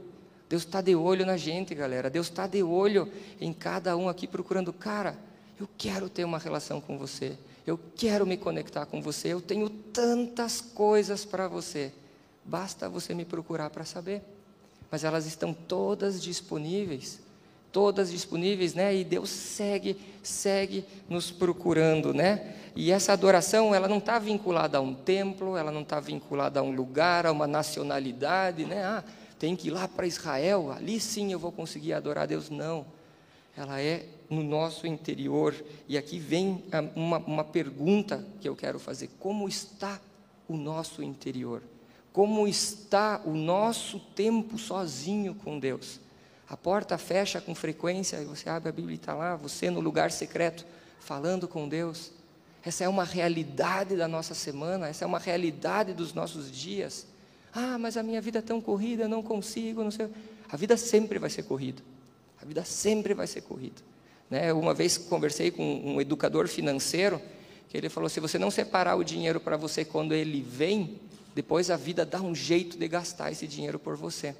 [0.49, 2.09] Deus está de olho na gente, galera.
[2.09, 5.17] Deus está de olho em cada um aqui procurando, cara,
[5.57, 7.37] eu quero ter uma relação com você.
[7.65, 9.29] Eu quero me conectar com você.
[9.29, 11.93] Eu tenho tantas coisas para você.
[12.49, 14.23] Basta você me procurar para saber.
[14.89, 17.19] Mas elas estão todas disponíveis.
[17.71, 18.95] Todas disponíveis, né?
[18.95, 22.55] E Deus segue, segue nos procurando, né?
[22.75, 26.63] E essa adoração, ela não está vinculada a um templo, ela não está vinculada a
[26.63, 28.83] um lugar, a uma nacionalidade, né?
[28.83, 29.03] Ah,
[29.37, 32.49] tem que ir lá para Israel, ali sim eu vou conseguir adorar a Deus.
[32.49, 32.83] Não.
[33.55, 35.53] Ela é no nosso interior.
[35.87, 36.63] E aqui vem
[36.95, 40.01] uma, uma pergunta que eu quero fazer: como está
[40.47, 41.61] o nosso interior?
[42.19, 46.01] Como está o nosso tempo sozinho com Deus?
[46.49, 50.11] A porta fecha com frequência você abre a Bíblia e está lá, você no lugar
[50.11, 50.65] secreto,
[50.99, 52.11] falando com Deus.
[52.61, 57.07] Essa é uma realidade da nossa semana, essa é uma realidade dos nossos dias.
[57.53, 60.09] Ah, mas a minha vida é tão corrida, não consigo, não sei.
[60.51, 61.81] A vida sempre vai ser corrida.
[62.41, 63.81] A vida sempre vai ser corrida.
[64.29, 64.51] Né?
[64.51, 67.21] Uma vez conversei com um educador financeiro,
[67.69, 70.99] que ele falou: se você não separar o dinheiro para você quando ele vem,
[71.35, 74.35] depois a vida dá um jeito de gastar esse dinheiro por você.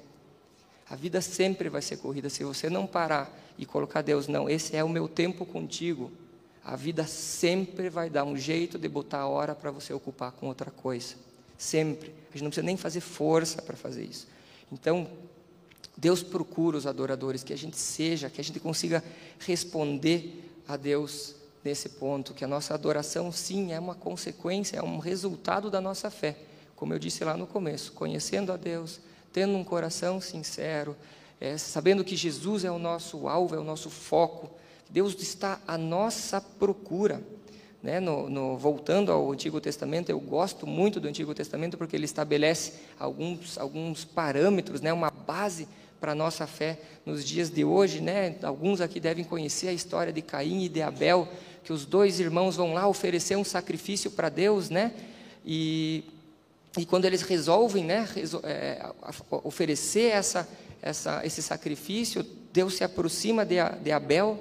[0.88, 2.28] A vida sempre vai ser corrida.
[2.28, 6.10] Se você não parar e colocar Deus, não, esse é o meu tempo contigo,
[6.64, 10.46] a vida sempre vai dar um jeito de botar a hora para você ocupar com
[10.46, 11.14] outra coisa.
[11.56, 12.12] Sempre.
[12.30, 14.26] A gente não precisa nem fazer força para fazer isso.
[14.72, 15.08] Então,
[15.96, 19.02] Deus procura os adoradores, que a gente seja, que a gente consiga
[19.38, 24.98] responder a Deus nesse ponto, que a nossa adoração, sim, é uma consequência, é um
[24.98, 26.36] resultado da nossa fé.
[26.80, 29.00] Como eu disse lá no começo, conhecendo a Deus,
[29.34, 30.96] tendo um coração sincero,
[31.38, 34.48] é, sabendo que Jesus é o nosso alvo, é o nosso foco,
[34.88, 37.22] Deus está à nossa procura.
[37.82, 38.00] Né?
[38.00, 42.80] No, no, voltando ao Antigo Testamento, eu gosto muito do Antigo Testamento porque ele estabelece
[42.98, 44.90] alguns, alguns parâmetros, né?
[44.90, 45.68] uma base
[46.00, 48.36] para a nossa fé nos dias de hoje, né?
[48.42, 51.28] Alguns aqui devem conhecer a história de Caim e de Abel,
[51.62, 54.94] que os dois irmãos vão lá oferecer um sacrifício para Deus, né?
[55.44, 56.04] E,
[56.76, 58.08] e quando eles resolvem, né,
[58.44, 58.92] é,
[59.30, 60.48] oferecer essa,
[60.80, 64.38] essa, esse sacrifício, Deus se aproxima de, de Abel,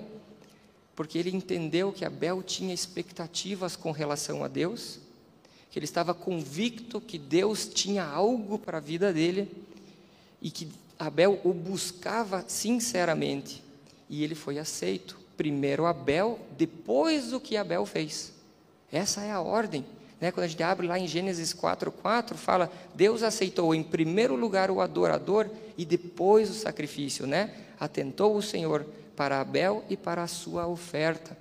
[0.95, 4.99] porque ele entendeu que Abel tinha expectativas com relação a Deus,
[5.71, 9.49] que ele estava convicto que Deus tinha algo para a vida dele
[10.41, 13.63] e que Abel o buscava sinceramente
[14.09, 18.33] e ele foi aceito primeiro Abel, depois o que Abel fez.
[18.91, 19.85] Essa é a ordem.
[20.19, 20.31] Né?
[20.31, 24.81] Quando a gente abre lá em Gênesis 4,4, fala: Deus aceitou em primeiro lugar o
[24.81, 27.25] adorador e depois o sacrifício.
[27.25, 27.53] Né?
[27.79, 31.37] Atentou o Senhor para Abel e para a sua oferta.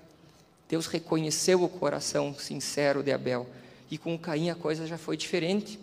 [0.69, 3.47] Deus reconheceu o coração sincero de Abel.
[3.91, 5.79] E com Caim a coisa já foi diferente.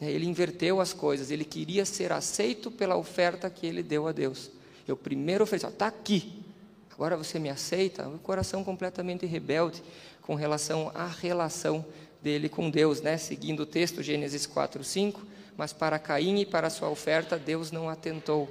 [0.00, 0.10] Né?
[0.10, 1.30] Ele inverteu as coisas.
[1.30, 4.50] Ele queria ser aceito pela oferta que ele deu a Deus.
[4.86, 6.44] Eu primeiro ofereci, está aqui.
[6.92, 8.08] Agora você me aceita?
[8.08, 9.82] O coração completamente rebelde
[10.22, 11.84] com relação à relação
[12.22, 13.16] dele com Deus, né?
[13.16, 15.26] Seguindo o texto, Gênesis 4, 5.
[15.56, 18.48] Mas para Caim e para sua oferta, Deus não atentou,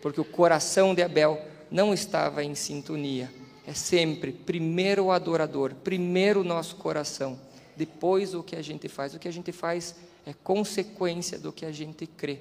[0.00, 3.30] porque o coração de Abel não estava em sintonia.
[3.66, 7.38] É sempre primeiro o adorador, primeiro o nosso coração,
[7.76, 9.14] depois o que a gente faz.
[9.14, 9.96] O que a gente faz
[10.26, 12.40] é consequência do que a gente crê.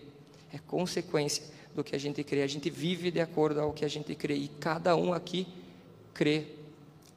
[0.51, 2.43] É consequência do que a gente crê.
[2.43, 4.35] A gente vive de acordo ao que a gente crê.
[4.35, 5.47] E cada um aqui
[6.13, 6.45] crê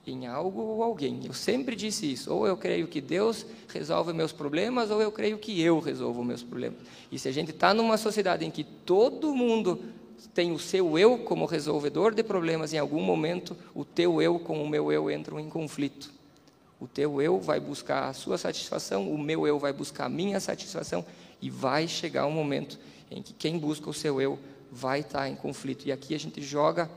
[0.07, 1.21] em algo ou alguém.
[1.25, 2.33] Eu sempre disse isso.
[2.33, 6.42] Ou eu creio que Deus resolve meus problemas, ou eu creio que eu resolvo meus
[6.42, 6.79] problemas.
[7.11, 9.83] E se a gente está numa sociedade em que todo mundo
[10.33, 14.62] tem o seu eu como resolvedor de problemas, em algum momento o teu eu com
[14.62, 16.14] o meu eu entram em conflito.
[16.79, 20.38] O teu eu vai buscar a sua satisfação, o meu eu vai buscar a minha
[20.38, 21.05] satisfação,
[21.40, 22.79] e vai chegar um momento
[23.11, 24.38] em que quem busca o seu eu
[24.71, 25.87] vai estar em conflito.
[25.87, 26.90] E aqui a gente joga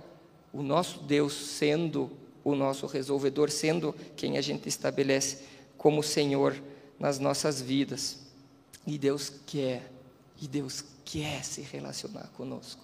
[0.51, 2.11] o nosso Deus sendo
[2.49, 5.43] o nosso resolvedor, sendo quem a gente estabelece
[5.77, 6.55] como Senhor
[6.99, 8.19] nas nossas vidas.
[8.85, 9.91] E Deus quer,
[10.41, 12.81] e Deus quer se relacionar conosco.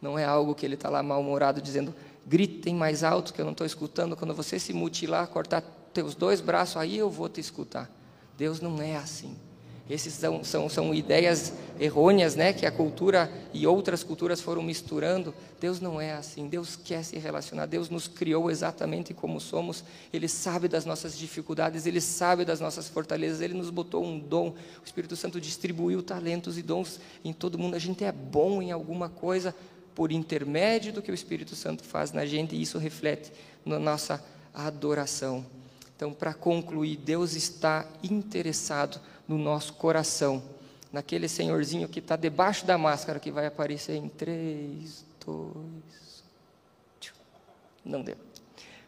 [0.00, 1.94] Não é algo que Ele está lá mal-humorado dizendo,
[2.26, 4.16] gritem mais alto que eu não estou escutando.
[4.16, 7.90] Quando você se mutilar, cortar teus dois braços, aí eu vou te escutar.
[8.36, 9.36] Deus não é assim.
[9.88, 15.34] Esses são, são, são ideias errôneas né, que a cultura e outras culturas foram misturando.
[15.58, 16.46] Deus não é assim.
[16.46, 17.64] Deus quer se relacionar.
[17.64, 19.82] Deus nos criou exatamente como somos.
[20.12, 23.40] Ele sabe das nossas dificuldades, Ele sabe das nossas fortalezas.
[23.40, 24.48] Ele nos botou um dom.
[24.48, 27.74] O Espírito Santo distribuiu talentos e dons em todo mundo.
[27.74, 29.54] A gente é bom em alguma coisa
[29.94, 33.32] por intermédio do que o Espírito Santo faz na gente e isso reflete
[33.64, 34.22] na nossa
[34.52, 35.44] adoração.
[35.96, 40.42] Então, para concluir, Deus está interessado no nosso coração,
[40.90, 46.24] naquele senhorzinho que está debaixo da máscara que vai aparecer em três, dois.
[47.84, 48.16] Não deu.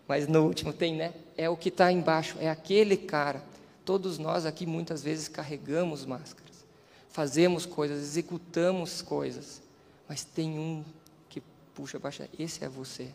[0.09, 1.13] Mas no último tem, né?
[1.37, 3.43] É o que está embaixo, é aquele cara.
[3.85, 6.65] Todos nós aqui muitas vezes carregamos máscaras,
[7.09, 9.63] fazemos coisas, executamos coisas,
[10.09, 10.85] mas tem um
[11.29, 11.43] que
[11.75, 12.29] puxa baixa.
[12.39, 13.11] Esse é você.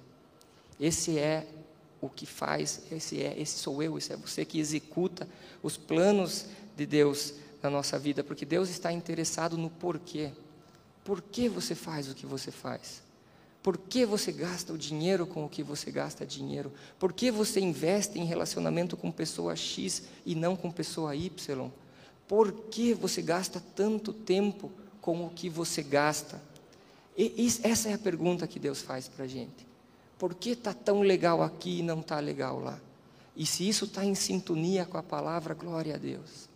[0.80, 1.46] Esse é
[2.02, 5.28] o que faz, esse é, esse sou eu, esse é você que executa
[5.64, 10.32] os planos de Deus na nossa vida, porque Deus está interessado no porquê.
[11.04, 13.04] Por que você faz o que você faz?
[13.62, 16.72] Por que você gasta o dinheiro com o que você gasta dinheiro?
[17.00, 21.72] Por que você investe em relacionamento com pessoa X e não com pessoa Y?
[22.28, 26.40] Por que você gasta tanto tempo com o que você gasta?
[27.18, 29.66] E essa é a pergunta que Deus faz para a gente.
[30.20, 32.80] Por que está tão legal aqui e não está legal lá?
[33.36, 36.50] E se isso está em sintonia com a palavra, glória a Deus.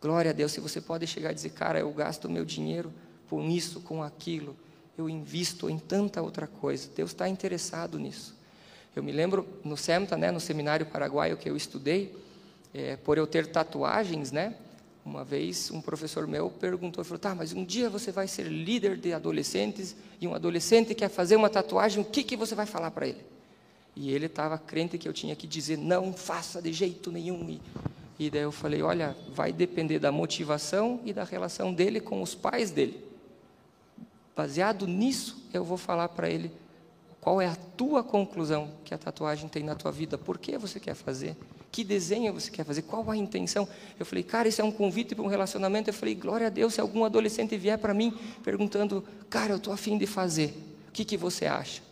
[0.00, 2.92] Glória a Deus, se você pode chegar e dizer, cara, eu gasto meu dinheiro
[3.28, 4.56] com isso, com aquilo,
[4.96, 6.88] eu invisto em tanta outra coisa.
[6.94, 8.36] Deus está interessado nisso.
[8.94, 12.16] Eu me lembro no SEMTA, né, no seminário paraguaio que eu estudei,
[12.72, 14.54] é, por eu ter tatuagens, né?
[15.04, 18.96] Uma vez um professor meu perguntou, falou, tá, mas um dia você vai ser líder
[18.96, 22.90] de adolescentes e um adolescente quer fazer uma tatuagem, o que, que você vai falar
[22.90, 23.24] para ele?
[23.96, 27.48] E ele estava crente que eu tinha que dizer, não faça de jeito nenhum.
[27.48, 27.60] E
[28.18, 32.34] e daí eu falei: olha, vai depender da motivação e da relação dele com os
[32.34, 33.02] pais dele.
[34.34, 36.50] Baseado nisso, eu vou falar para ele
[37.20, 40.78] qual é a tua conclusão que a tatuagem tem na tua vida, por que você
[40.78, 41.36] quer fazer,
[41.70, 43.68] que desenho você quer fazer, qual a intenção.
[43.98, 45.90] Eu falei, cara, isso é um convite para um relacionamento.
[45.90, 49.72] Eu falei, glória a Deus, se algum adolescente vier para mim perguntando, cara, eu estou
[49.72, 50.54] afim de fazer,
[50.88, 51.87] o que, que você acha?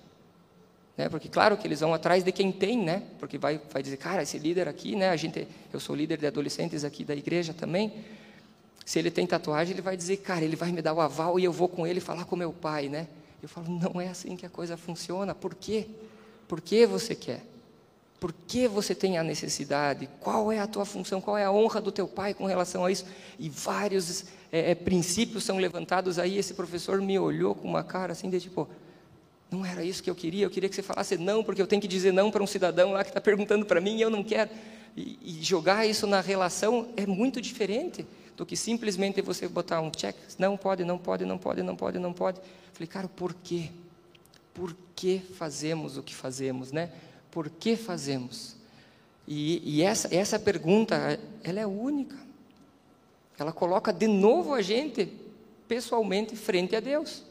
[0.97, 1.09] Né?
[1.09, 3.03] Porque claro que eles vão atrás de quem tem, né?
[3.19, 5.11] Porque vai, vai dizer, cara, esse líder aqui, né?
[5.11, 7.93] A gente, eu sou líder de adolescentes aqui da igreja também.
[8.85, 11.45] Se ele tem tatuagem, ele vai dizer, cara, ele vai me dar o aval e
[11.45, 13.09] eu vou com ele falar com meu pai, né?
[13.43, 15.35] Eu falo, não é assim que a coisa funciona.
[15.35, 15.87] Por quê?
[16.49, 17.43] Por que você quer?
[18.19, 20.09] Por que você tem a necessidade?
[20.21, 21.21] Qual é a tua função?
[21.21, 23.05] Qual é a honra do teu pai com relação a isso?
[23.39, 26.39] E vários é, princípios são levantados aí.
[26.39, 28.67] Esse professor me olhou com uma cara assim de tipo,
[29.51, 31.81] não era isso que eu queria, eu queria que você falasse não, porque eu tenho
[31.81, 34.25] que dizer não para um cidadão lá que está perguntando para mim e eu não
[34.25, 34.51] quero.
[34.97, 38.05] E, e, jogar isso na relação é muito diferente
[38.37, 41.99] do que simplesmente você botar um check, não pode, não pode, não pode, não pode,
[41.99, 42.41] não pode.
[42.73, 43.71] Falei, cara, por quê?
[44.53, 46.91] Por que fazemos o que fazemos, né?
[47.31, 48.57] Por que fazemos?
[49.29, 52.17] E, e essa, essa pergunta, ela é única.
[53.39, 55.13] Ela coloca de novo a gente
[55.69, 57.23] pessoalmente frente a Deus,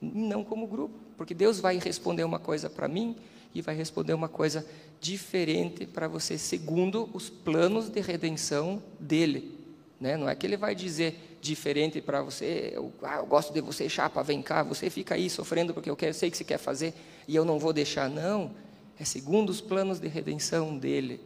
[0.00, 3.16] não como grupo, porque Deus vai responder uma coisa para mim
[3.54, 4.66] e vai responder uma coisa
[5.00, 9.56] diferente para você, segundo os planos de redenção dele.
[10.00, 10.16] Né?
[10.16, 13.88] Não é que ele vai dizer diferente para você, eu, ah, eu gosto de você,
[13.88, 16.92] chapa, vem cá, você fica aí sofrendo porque eu quero, sei que você quer fazer
[17.26, 18.10] e eu não vou deixar.
[18.10, 18.50] Não,
[18.98, 21.20] é segundo os planos de redenção dele,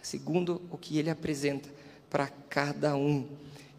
[0.00, 1.68] é segundo o que ele apresenta
[2.08, 3.28] para cada um.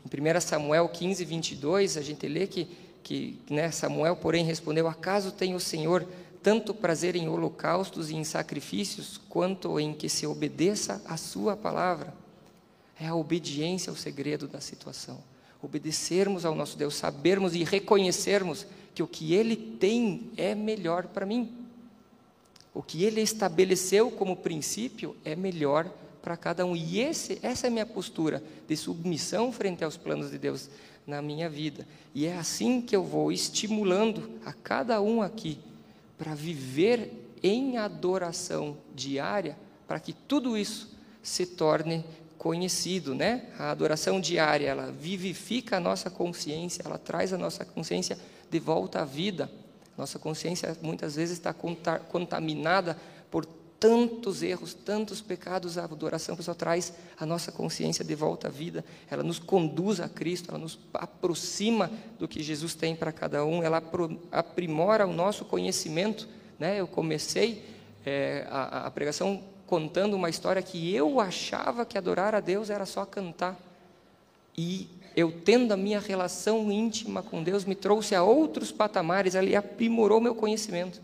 [0.05, 2.67] Em 1 Samuel 15, 22, a gente lê que,
[3.03, 6.05] que né, Samuel, porém, respondeu: Acaso tem o Senhor
[6.41, 12.13] tanto prazer em holocaustos e em sacrifícios, quanto em que se obedeça a Sua palavra?
[12.99, 15.19] É a obediência o segredo da situação.
[15.61, 21.25] Obedecermos ao nosso Deus, sabermos e reconhecermos que o que Ele tem é melhor para
[21.25, 21.53] mim.
[22.73, 25.89] O que Ele estabeleceu como princípio é melhor
[26.21, 26.75] para cada um.
[26.75, 30.69] E esse, essa é a minha postura de submissão frente aos planos de Deus
[31.09, 31.85] na minha vida.
[32.13, 35.59] E é assim que eu vou estimulando a cada um aqui
[36.17, 39.57] para viver em adoração diária,
[39.87, 42.05] para que tudo isso se torne
[42.37, 43.47] conhecido, né?
[43.57, 48.17] A adoração diária, ela vivifica a nossa consciência, ela traz a nossa consciência
[48.49, 49.49] de volta à vida.
[49.97, 52.97] Nossa consciência muitas vezes está contaminada
[53.29, 53.45] por
[53.79, 55.77] tantos erros, tantos pecados.
[55.77, 58.83] A adoração pessoal traz a nossa consciência de volta à vida.
[59.09, 63.63] Ela nos conduz a Cristo, ela nos aproxima do que Jesus tem para cada um.
[63.63, 63.81] Ela
[64.31, 66.27] aprimora o nosso conhecimento.
[66.59, 66.79] Né?
[66.79, 67.63] Eu comecei
[68.05, 72.85] é, a, a pregação contando uma história que eu achava que adorar a Deus era
[72.85, 73.57] só cantar.
[74.57, 79.55] E eu tendo a minha relação íntima com Deus me trouxe a outros patamares, ali
[79.55, 81.01] aprimorou meu conhecimento.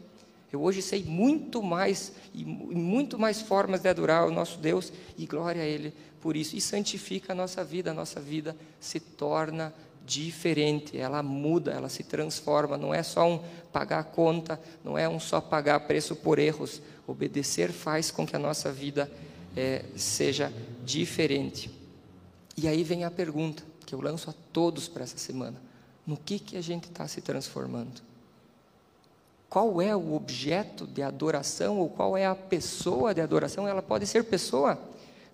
[0.56, 5.26] Eu hoje sei muito mais e muito mais formas de adorar o nosso Deus e
[5.26, 6.56] glória a Ele por isso.
[6.56, 9.74] E santifica a nossa vida, a nossa vida se torna
[10.06, 12.78] diferente, ela muda, ela se transforma.
[12.78, 13.42] Não é só um
[13.74, 18.40] pagar conta, não é um só pagar preço por erros, Obedecer faz com que a
[18.40, 19.12] nossa vida
[19.58, 20.54] é, seja
[20.86, 21.70] diferente.
[22.56, 25.62] E aí vem a pergunta que eu lanço a todos para essa semana:
[26.08, 28.05] no que, que a gente está se transformando?
[29.56, 33.66] Qual é o objeto de adoração ou qual é a pessoa de adoração?
[33.66, 34.78] Ela pode ser pessoa,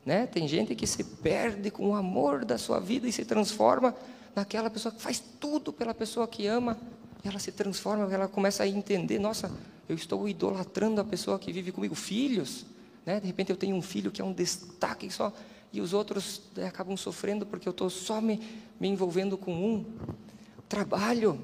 [0.06, 0.28] né?
[0.28, 3.96] Tem gente que se perde com o amor da sua vida e se transforma
[4.36, 6.78] naquela pessoa que faz tudo pela pessoa que ama.
[7.24, 9.52] Ela se transforma, ela começa a entender, nossa,
[9.90, 12.68] eu estou idolatrando a pessoa que vive comigo, filhos,
[13.04, 13.20] né?
[13.20, 15.34] De repente eu tenho um filho que é um destaque só
[15.74, 18.40] e os outros né, acabam sofrendo porque eu estou só me,
[18.80, 19.84] me envolvendo com um.
[20.70, 21.44] Trabalho,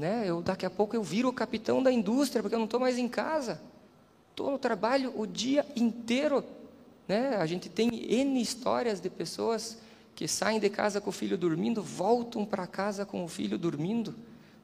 [0.00, 0.24] né?
[0.26, 2.98] Eu daqui a pouco eu viro o capitão da indústria porque eu não estou mais
[2.98, 3.60] em casa.
[4.30, 6.44] Estou no trabalho o dia inteiro,
[7.06, 7.36] né?
[7.36, 9.78] A gente tem n histórias de pessoas
[10.14, 14.14] que saem de casa com o filho dormindo, voltam para casa com o filho dormindo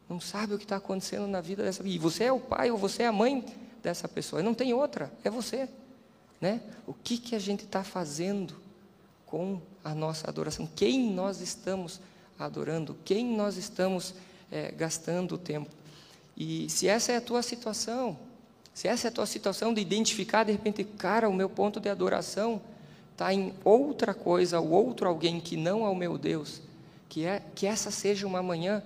[0.09, 2.78] não sabe o que está acontecendo na vida dessa E você é o pai ou
[2.78, 3.45] você é a mãe
[3.82, 4.43] dessa pessoa.
[4.43, 5.68] Não tem outra, é você.
[6.41, 6.61] Né?
[6.87, 8.55] O que, que a gente está fazendo
[9.24, 10.68] com a nossa adoração?
[10.76, 12.01] Quem nós estamos
[12.39, 12.97] adorando?
[13.05, 14.14] Quem nós estamos
[14.51, 15.70] é, gastando tempo?
[16.36, 18.18] E se essa é a tua situação,
[18.74, 21.88] se essa é a tua situação de identificar de repente, cara, o meu ponto de
[21.88, 22.61] adoração
[23.12, 26.61] está em outra coisa, ou outro alguém que não é o meu Deus,
[27.09, 28.82] que é que essa seja uma manhã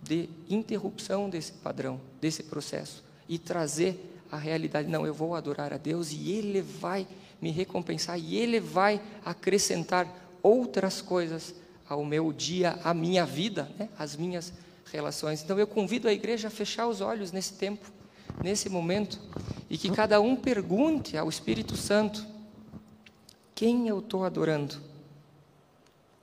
[0.00, 4.88] de interrupção desse padrão, desse processo e trazer a realidade.
[4.88, 7.06] Não, eu vou adorar a Deus e Ele vai
[7.40, 10.06] me recompensar e Ele vai acrescentar
[10.42, 11.54] outras coisas
[11.88, 13.88] ao meu dia, à minha vida, né?
[13.98, 14.52] às minhas
[14.90, 15.42] relações.
[15.42, 17.90] Então eu convido a igreja a fechar os olhos nesse tempo,
[18.42, 19.20] nesse momento,
[19.68, 22.26] e que cada um pergunte ao Espírito Santo:
[23.54, 24.76] quem eu estou adorando?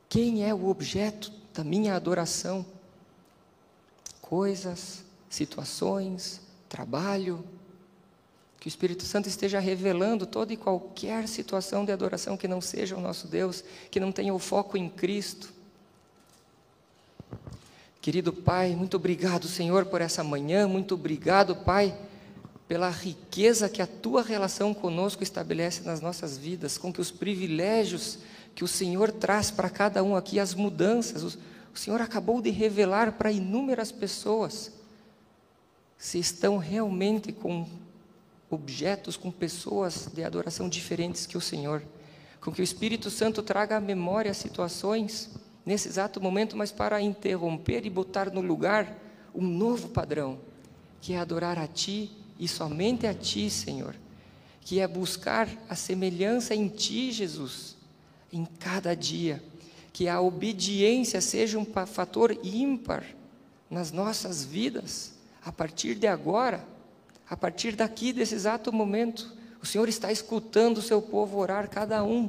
[0.08, 2.66] Quem é o objeto da minha adoração?
[4.26, 7.44] coisas, situações, trabalho.
[8.60, 12.98] Que o Espírito Santo esteja revelando toda e qualquer situação de adoração que não seja
[12.98, 15.54] o nosso Deus, que não tenha o foco em Cristo.
[18.06, 21.98] Querido Pai, muito obrigado, Senhor, por essa manhã, muito obrigado, Pai,
[22.68, 28.20] pela riqueza que a tua relação conosco estabelece nas nossas vidas, com que os privilégios
[28.54, 31.40] que o Senhor traz para cada um aqui, as mudanças, o
[31.74, 34.72] Senhor acabou de revelar para inúmeras pessoas
[35.98, 37.68] se estão realmente com
[38.52, 41.82] objetos, com pessoas de adoração diferentes que o Senhor.
[42.40, 45.32] Com que o Espírito Santo traga à memória situações
[45.66, 48.96] nesse exato momento, mas para interromper e botar no lugar
[49.34, 50.40] um novo padrão,
[51.02, 53.96] que é adorar a Ti e somente a Ti, Senhor.
[54.62, 57.78] que é buscar a semelhança em Ti, Jesus,
[58.34, 59.42] em cada dia.
[59.94, 63.06] Que a obediência seja um fator ímpar
[63.70, 65.14] nas nossas vidas,
[65.46, 66.66] a partir de agora,
[67.30, 69.36] a partir daqui, desse exato momento.
[69.62, 72.28] O Senhor está escutando o seu povo orar, cada um.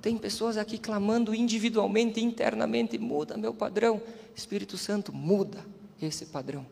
[0.00, 4.00] Tem pessoas aqui clamando individualmente, internamente: muda meu padrão.
[4.34, 5.64] Espírito Santo, muda
[6.00, 6.66] esse padrão.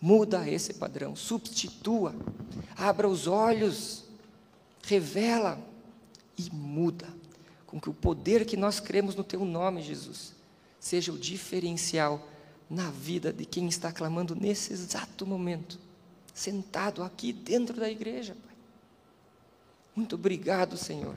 [0.00, 2.14] Muda esse padrão, substitua,
[2.74, 4.04] abra os olhos,
[4.82, 5.60] revela
[6.38, 7.06] e muda.
[7.66, 10.34] Com que o poder que nós cremos no Teu nome, Jesus,
[10.78, 12.26] seja o diferencial
[12.68, 15.78] na vida de quem está clamando nesse exato momento,
[16.32, 18.56] sentado aqui dentro da igreja, Pai.
[19.94, 21.16] Muito obrigado, Senhor,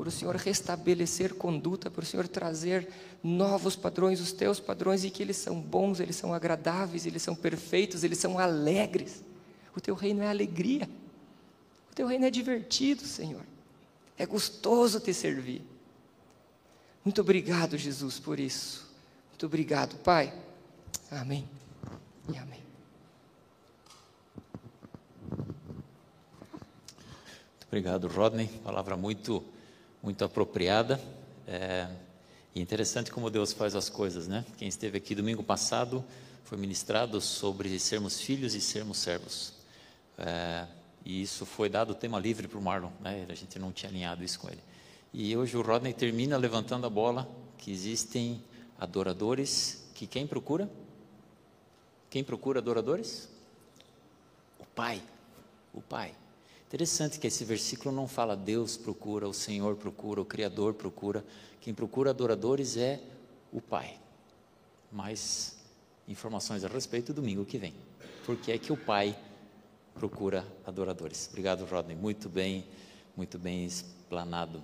[0.00, 2.88] por o Senhor restabelecer conduta, por o Senhor trazer
[3.22, 7.34] novos padrões, os teus padrões, e que eles são bons, eles são agradáveis, eles são
[7.34, 9.22] perfeitos, eles são alegres.
[9.76, 10.88] O teu reino é alegria,
[11.92, 13.42] o teu reino é divertido, Senhor.
[14.16, 15.60] É gostoso te servir.
[17.04, 18.88] Muito obrigado, Jesus, por isso.
[19.28, 20.32] Muito obrigado, Pai.
[21.10, 21.46] Amém
[22.32, 22.62] e amém.
[27.66, 28.48] Obrigado, Rodney.
[28.64, 29.44] Palavra muito,
[30.02, 31.00] muito apropriada.
[31.46, 31.88] É,
[32.54, 34.44] e interessante como Deus faz as coisas, né?
[34.56, 36.04] Quem esteve aqui domingo passado
[36.44, 39.52] foi ministrado sobre sermos filhos e sermos servos.
[40.18, 40.66] É,
[41.04, 43.26] e isso foi dado tema livre para o Marlon, né?
[43.28, 44.62] A gente não tinha alinhado isso com ele.
[45.12, 47.28] E hoje o Rodney termina levantando a bola
[47.58, 48.42] que existem
[48.78, 50.70] adoradores que quem procura?
[52.08, 53.28] Quem procura adoradores?
[54.58, 55.02] O Pai.
[55.74, 56.14] O Pai.
[56.70, 61.24] Interessante que esse versículo não fala Deus procura, o Senhor procura, o Criador procura.
[61.60, 63.00] Quem procura adoradores é
[63.52, 63.98] o Pai.
[64.92, 65.56] Mais
[66.06, 67.74] informações a respeito domingo que vem.
[68.24, 69.18] Por que é que o Pai
[69.94, 71.26] procura adoradores?
[71.28, 71.96] Obrigado, Rodney.
[71.96, 72.64] Muito bem,
[73.16, 74.62] muito bem explanado.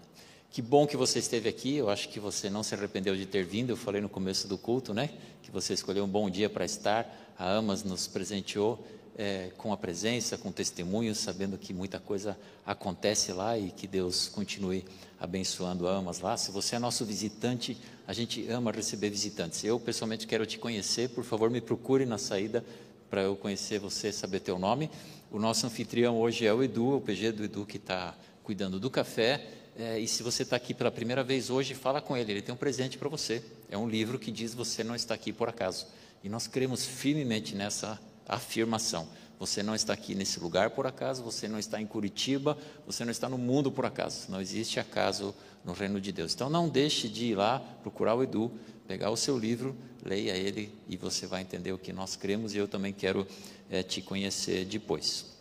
[0.49, 1.75] Que bom que você esteve aqui.
[1.75, 3.71] Eu acho que você não se arrependeu de ter vindo.
[3.71, 5.11] Eu falei no começo do culto, né?
[5.43, 7.05] Que você escolheu um bom dia para estar
[7.37, 8.79] a Amas nos presenteou
[9.17, 14.29] é, com a presença, com testemunhos, sabendo que muita coisa acontece lá e que Deus
[14.29, 14.85] continue
[15.19, 16.37] abençoando Amas lá.
[16.37, 19.65] Se você é nosso visitante, a gente ama receber visitantes.
[19.65, 22.63] Eu pessoalmente quero te conhecer, por favor, me procure na saída
[23.09, 24.91] para eu conhecer você, saber teu nome.
[25.31, 28.15] O nosso anfitrião hoje é o Edu, o PG do Edu que está
[28.45, 29.47] cuidando do café.
[29.79, 32.55] É, e se você está aqui pela primeira vez hoje, fala com ele, ele tem
[32.55, 33.43] um presente para você.
[33.71, 35.87] É um livro que diz você não está aqui por acaso.
[36.23, 37.99] E nós cremos firmemente nessa
[38.29, 39.09] afirmação.
[39.39, 42.57] Você não está aqui nesse lugar por acaso, você não está em Curitiba,
[42.87, 44.31] você não está no mundo por acaso.
[44.31, 46.35] Não existe acaso no reino de Deus.
[46.35, 48.51] Então não deixe de ir lá procurar o Edu,
[48.89, 52.59] pegar o seu livro, leia ele e você vai entender o que nós cremos e
[52.59, 53.27] eu também quero
[53.69, 55.36] é, te conhecer depois.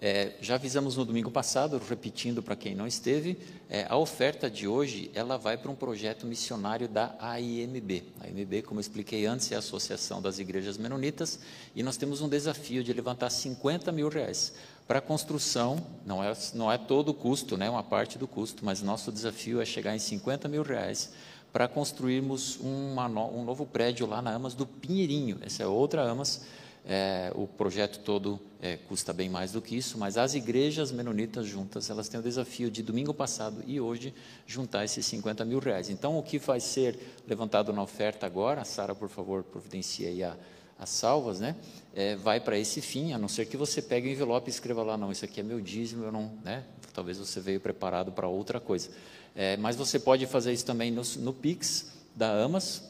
[0.00, 3.38] É, já avisamos no domingo passado, repetindo para quem não esteve,
[3.70, 8.02] é, a oferta de hoje ela vai para um projeto missionário da AIMB.
[8.20, 11.38] A AIMB, como eu expliquei antes, é a Associação das Igrejas Menonitas,
[11.74, 14.52] e nós temos um desafio de levantar 50 mil reais
[14.86, 18.64] para a construção, não é, não é todo o custo, né, uma parte do custo,
[18.64, 21.12] mas nosso desafio é chegar em 50 mil reais
[21.50, 25.38] para construirmos uma, um novo prédio lá na Amas do Pinheirinho.
[25.40, 26.42] Essa é outra Amas
[26.86, 31.46] é, o projeto todo é, custa bem mais do que isso, mas as igrejas menonitas
[31.46, 34.12] juntas, elas têm o desafio de domingo passado e hoje
[34.46, 35.88] juntar esses 50 mil reais.
[35.88, 40.36] Então, o que vai ser levantado na oferta agora, Sara, por favor, providencie aí a,
[40.78, 41.56] as salvas, né?
[41.94, 44.82] É, vai para esse fim, a não ser que você pegue o envelope e escreva
[44.82, 46.64] lá, não, isso aqui é meu dízimo, eu não, né?
[46.92, 48.90] Talvez você veio preparado para outra coisa.
[49.34, 52.82] É, mas você pode fazer isso também no, no Pix da Amas,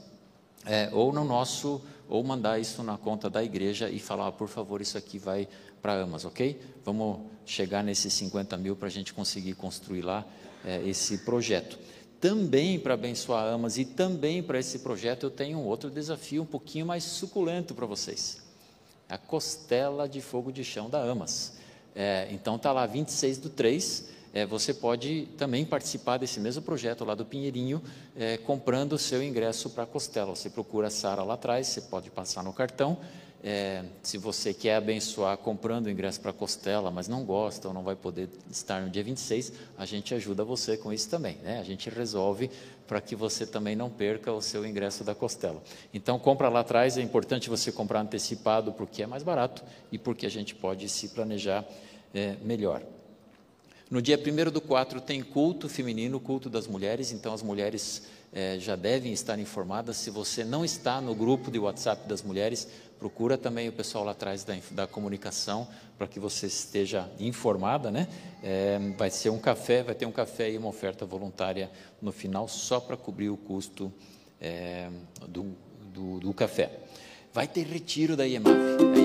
[0.65, 4.49] é, ou no nosso ou mandar isso na conta da igreja e falar, ah, por
[4.49, 5.49] favor, isso aqui vai
[5.81, 6.61] para Amas, ok?
[6.85, 10.25] Vamos chegar nesses 50 mil para a gente conseguir construir lá
[10.65, 11.79] é, esse projeto.
[12.21, 16.47] Também para abençoar Amas e também para esse projeto eu tenho um outro desafio um
[16.47, 18.43] pouquinho mais suculento para vocês.
[19.09, 21.55] A costela de fogo de chão da Amas.
[21.95, 27.05] É, então está lá 26 do 3, é, você pode também participar desse mesmo projeto
[27.05, 27.81] lá do Pinheirinho,
[28.17, 30.35] é, comprando o seu ingresso para a Costela.
[30.35, 32.99] Você procura a Sara lá atrás, você pode passar no cartão.
[33.45, 37.75] É, se você quer abençoar comprando o ingresso para a Costela, mas não gosta ou
[37.75, 41.37] não vai poder estar no dia 26, a gente ajuda você com isso também.
[41.37, 41.61] Né?
[41.61, 42.51] A gente resolve
[42.89, 45.63] para que você também não perca o seu ingresso da Costela.
[45.93, 49.63] Então, compra lá atrás, é importante você comprar antecipado porque é mais barato
[49.93, 51.65] e porque a gente pode se planejar
[52.13, 52.83] é, melhor.
[53.95, 58.59] No dia 1 do 4 tem culto feminino, culto das mulheres, então as mulheres é,
[58.59, 59.99] já devem estar informadas.
[59.99, 62.67] Se você não está no grupo de WhatsApp das mulheres,
[62.99, 68.09] procura também o pessoal lá atrás da, da comunicação para que você esteja informada, né?
[68.43, 71.71] É, vai ser um café, vai ter um café e uma oferta voluntária
[72.03, 73.93] no final só para cobrir o custo
[74.41, 74.89] é,
[75.29, 75.55] do,
[75.95, 76.81] do, do, café.
[77.33, 79.04] Vai ter retiro da IEMAF.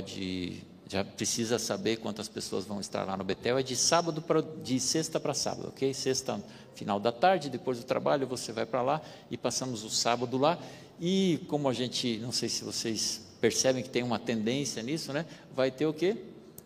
[0.00, 3.56] Pode já precisa saber quantas pessoas vão estar lá no Betel.
[3.56, 5.94] É de sábado para de sexta para sábado, ok?
[5.94, 6.42] Sexta
[6.74, 10.58] final da tarde, depois do trabalho você vai para lá e passamos o sábado lá.
[11.00, 15.26] E como a gente, não sei se vocês percebem que tem uma tendência nisso, né?
[15.54, 16.16] Vai ter o quê?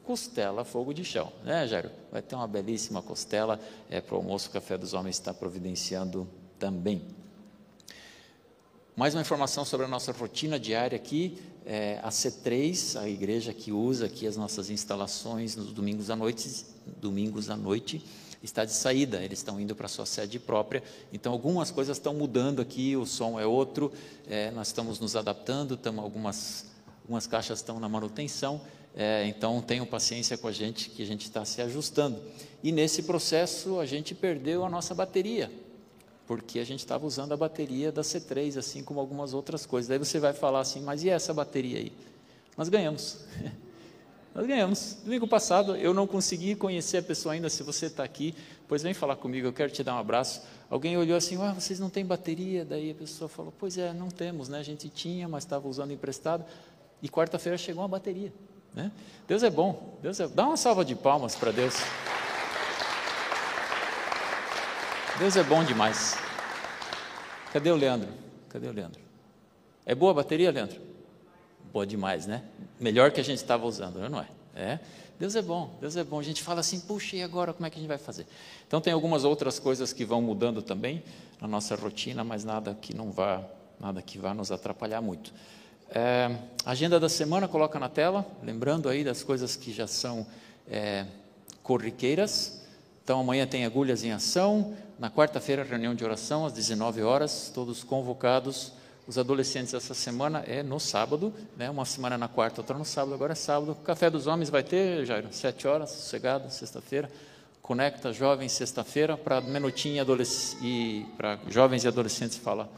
[0.05, 1.91] Costela fogo de chão, né, Jairo?
[2.11, 3.61] Vai ter uma belíssima costela
[3.91, 4.49] é, para o almoço.
[4.49, 6.27] O Café dos Homens está providenciando
[6.59, 7.03] também.
[8.97, 11.37] Mais uma informação sobre a nossa rotina diária aqui.
[11.67, 16.67] É, a C3, a igreja que usa aqui as nossas instalações nos domingos à noite,
[17.01, 18.05] domingos à noite,
[18.43, 19.23] está de saída.
[19.23, 20.83] Eles estão indo para a sua sede própria.
[21.13, 22.95] Então, algumas coisas estão mudando aqui.
[22.97, 23.91] O som é outro.
[24.29, 25.75] É, nós estamos nos adaptando.
[25.75, 26.67] Estamos, algumas,
[27.03, 28.61] algumas caixas estão na manutenção.
[28.95, 32.21] É, então, tenham paciência com a gente, que a gente está se ajustando.
[32.63, 35.51] E nesse processo, a gente perdeu a nossa bateria
[36.27, 39.89] porque a gente estava usando a bateria da C3, assim como algumas outras coisas.
[39.89, 41.93] Daí você vai falar assim, mas e essa bateria aí?
[42.57, 43.19] Nós ganhamos.
[44.35, 44.97] Nós ganhamos.
[45.05, 47.49] Domingo passado eu não consegui conhecer a pessoa ainda.
[47.49, 48.35] Se você está aqui,
[48.67, 50.43] pois vem falar comigo, eu quero te dar um abraço.
[50.69, 52.65] Alguém olhou assim, ah, vocês não têm bateria?
[52.65, 54.59] Daí a pessoa falou, pois é, não temos, né?
[54.59, 56.45] A gente tinha, mas estava usando emprestado.
[57.01, 58.33] E quarta-feira chegou uma bateria.
[58.75, 58.91] Né?
[59.29, 59.99] Deus é bom.
[60.03, 60.27] Deus é...
[60.27, 61.75] Dá uma salva de palmas para Deus.
[65.17, 66.17] Deus é bom demais.
[67.53, 68.09] Cadê o Leandro?
[68.49, 69.01] Cadê o Leandro?
[69.87, 70.81] É boa a bateria, Leandro?
[71.73, 72.43] Boa demais, né?
[72.81, 74.27] Melhor que a gente estava usando, não é?
[74.57, 74.81] É.
[75.17, 76.19] Deus é bom, Deus é bom.
[76.19, 78.27] A gente fala assim, puxa, e agora como é que a gente vai fazer?
[78.67, 81.05] Então tem algumas outras coisas que vão mudando também
[81.41, 83.41] na nossa rotina, mas nada que não vá,
[83.79, 85.33] nada que vá nos atrapalhar muito.
[85.91, 86.37] É,
[86.67, 90.27] agenda da semana coloca na tela, lembrando aí das coisas que já são
[90.69, 91.07] é,
[91.63, 92.64] corriqueiras.
[93.05, 97.85] Então amanhã tem agulhas em ação, na quarta-feira reunião de oração às 19 horas, todos
[97.85, 98.73] convocados.
[99.07, 101.69] Os adolescentes essa semana é no sábado, né?
[101.69, 103.75] Uma semana na quarta, outra no sábado, agora é sábado.
[103.85, 107.11] Café dos homens vai ter, Jairo, sete horas, sossegado, sexta-feira.
[107.61, 110.03] Conecta jovens sexta-feira para minutinho
[110.63, 112.71] e para jovens e adolescentes fala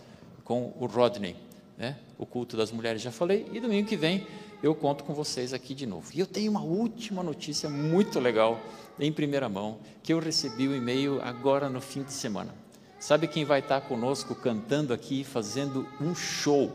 [0.43, 1.37] com o Rodney,
[1.79, 1.97] né?
[2.19, 4.27] O culto das mulheres já falei e domingo que vem
[4.61, 6.11] eu conto com vocês aqui de novo.
[6.15, 8.61] E eu tenho uma última notícia muito legal
[8.99, 12.55] em primeira mão, que eu recebi o e-mail agora no fim de semana.
[12.99, 16.73] Sabe quem vai estar conosco cantando aqui, fazendo um show,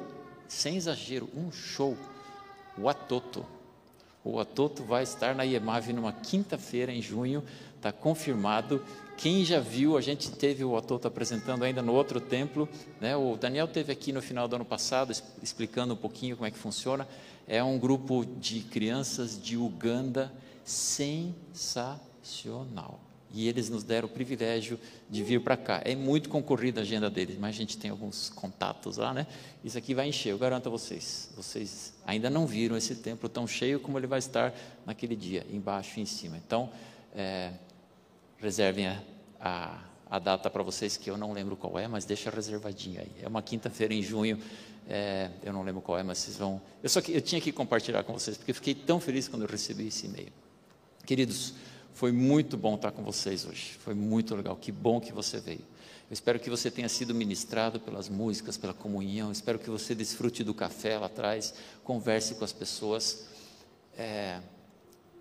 [0.47, 1.97] sem exagero, um show?
[2.77, 3.45] O Atoto.
[4.23, 7.43] O Atoto vai estar na IEMAV numa quinta-feira em junho,
[7.75, 8.85] está confirmado.
[9.17, 12.69] Quem já viu, a gente teve o Atoto apresentando ainda no outro templo,
[12.99, 13.15] né?
[13.15, 15.11] o Daniel teve aqui no final do ano passado
[15.41, 17.07] explicando um pouquinho como é que funciona.
[17.47, 20.31] É um grupo de crianças de Uganda
[20.63, 22.10] sensacional
[23.33, 24.77] E eles nos deram o privilégio
[25.09, 25.81] de vir para cá.
[25.85, 29.25] É muito concorrida a agenda deles, mas a gente tem alguns contatos lá, né?
[29.63, 31.29] Isso aqui vai encher, eu garanto a vocês.
[31.35, 34.53] Vocês ainda não viram esse templo tão cheio como ele vai estar
[34.85, 36.37] naquele dia, embaixo e em cima.
[36.37, 36.69] Então,
[37.15, 37.51] é,
[38.37, 39.01] reservem a,
[39.39, 43.11] a, a data para vocês, que eu não lembro qual é, mas deixa reservadinho aí.
[43.21, 44.37] É uma quinta-feira em junho,
[44.89, 46.61] é, eu não lembro qual é, mas vocês vão.
[46.83, 49.43] Eu só que eu tinha que compartilhar com vocês, porque eu fiquei tão feliz quando
[49.43, 50.33] eu recebi esse e-mail.
[51.05, 51.53] Queridos,
[52.01, 53.77] foi muito bom estar com vocês hoje.
[53.77, 54.55] Foi muito legal.
[54.55, 55.59] Que bom que você veio.
[55.59, 59.31] Eu espero que você tenha sido ministrado pelas músicas, pela comunhão.
[59.31, 63.27] Espero que você desfrute do café lá atrás, converse com as pessoas.
[63.95, 64.41] É,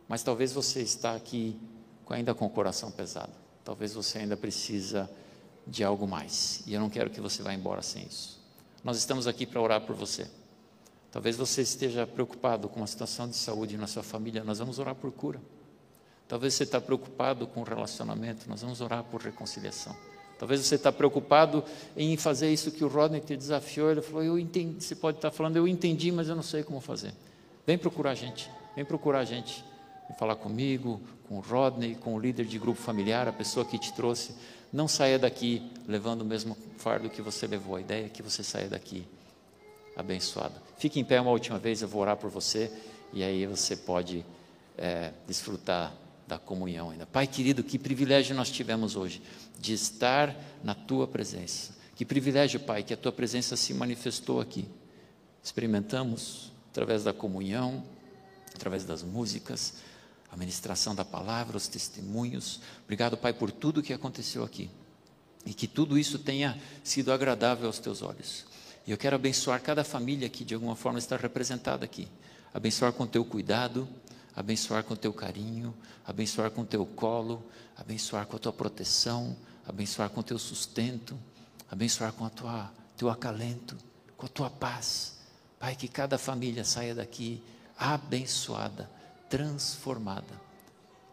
[0.08, 1.60] mas talvez você está aqui
[2.08, 3.34] ainda com o coração pesado.
[3.62, 5.10] Talvez você ainda precisa
[5.66, 6.62] de algo mais.
[6.66, 8.40] E eu não quero que você vá embora sem isso.
[8.82, 10.26] Nós estamos aqui para orar por você.
[11.12, 14.42] Talvez você esteja preocupado com a situação de saúde na sua família.
[14.42, 15.38] Nós vamos orar por cura.
[16.30, 19.96] Talvez você está preocupado com o relacionamento, nós vamos orar por reconciliação.
[20.38, 21.64] Talvez você está preocupado
[21.96, 23.90] em fazer isso que o Rodney te desafiou.
[23.90, 24.80] Ele falou: Eu entendi.
[24.80, 27.12] Você pode estar falando, eu entendi, mas eu não sei como fazer.
[27.66, 28.48] Vem procurar a gente.
[28.76, 29.64] Vem procurar a gente.
[30.08, 33.76] Vem falar comigo, com o Rodney, com o líder de grupo familiar, a pessoa que
[33.76, 34.32] te trouxe.
[34.72, 37.74] Não saia daqui levando o mesmo fardo que você levou.
[37.74, 39.04] A ideia é que você saia daqui
[39.96, 40.54] abençoado.
[40.78, 42.70] Fique em pé uma última vez, eu vou orar por você
[43.12, 44.24] e aí você pode
[44.78, 45.92] é, desfrutar
[46.30, 47.06] da comunhão ainda.
[47.06, 49.20] Pai querido, que privilégio nós tivemos hoje
[49.58, 51.74] de estar na tua presença.
[51.96, 54.68] Que privilégio, Pai, que a tua presença se manifestou aqui.
[55.42, 57.84] Experimentamos através da comunhão,
[58.54, 59.74] através das músicas,
[60.30, 62.60] a ministração da palavra, os testemunhos.
[62.84, 64.70] Obrigado, Pai, por tudo que aconteceu aqui.
[65.44, 68.46] E que tudo isso tenha sido agradável aos teus olhos.
[68.86, 72.06] E eu quero abençoar cada família que de alguma forma está representada aqui.
[72.54, 73.88] Abençoar com teu cuidado,
[74.34, 75.74] abençoar com teu carinho,
[76.06, 77.44] abençoar com teu colo,
[77.76, 81.18] abençoar com a tua proteção, abençoar com teu sustento,
[81.70, 83.76] abençoar com a tua teu acalento,
[84.16, 85.18] com a tua paz.
[85.58, 87.42] Pai, que cada família saia daqui
[87.78, 88.90] abençoada,
[89.28, 90.50] transformada.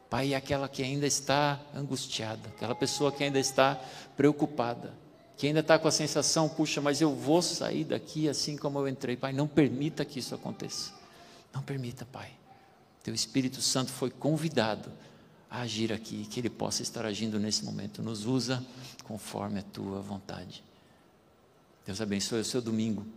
[0.09, 3.79] Pai, aquela que ainda está angustiada, aquela pessoa que ainda está
[4.15, 4.93] preocupada,
[5.37, 8.87] que ainda está com a sensação, puxa, mas eu vou sair daqui assim como eu
[8.87, 9.15] entrei.
[9.15, 10.91] Pai, não permita que isso aconteça.
[11.53, 12.31] Não permita, Pai.
[13.07, 14.91] Teu Espírito Santo foi convidado
[15.49, 18.03] a agir aqui, que Ele possa estar agindo nesse momento.
[18.03, 18.61] Nos usa
[19.05, 20.61] conforme a tua vontade.
[21.85, 23.07] Deus abençoe o seu domingo.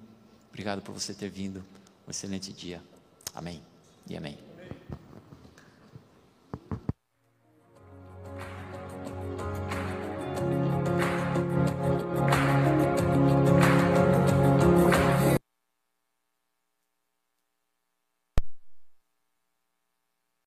[0.48, 1.64] Obrigado por você ter vindo.
[2.06, 2.80] Um excelente dia.
[3.34, 3.60] Amém
[4.08, 4.49] e amém.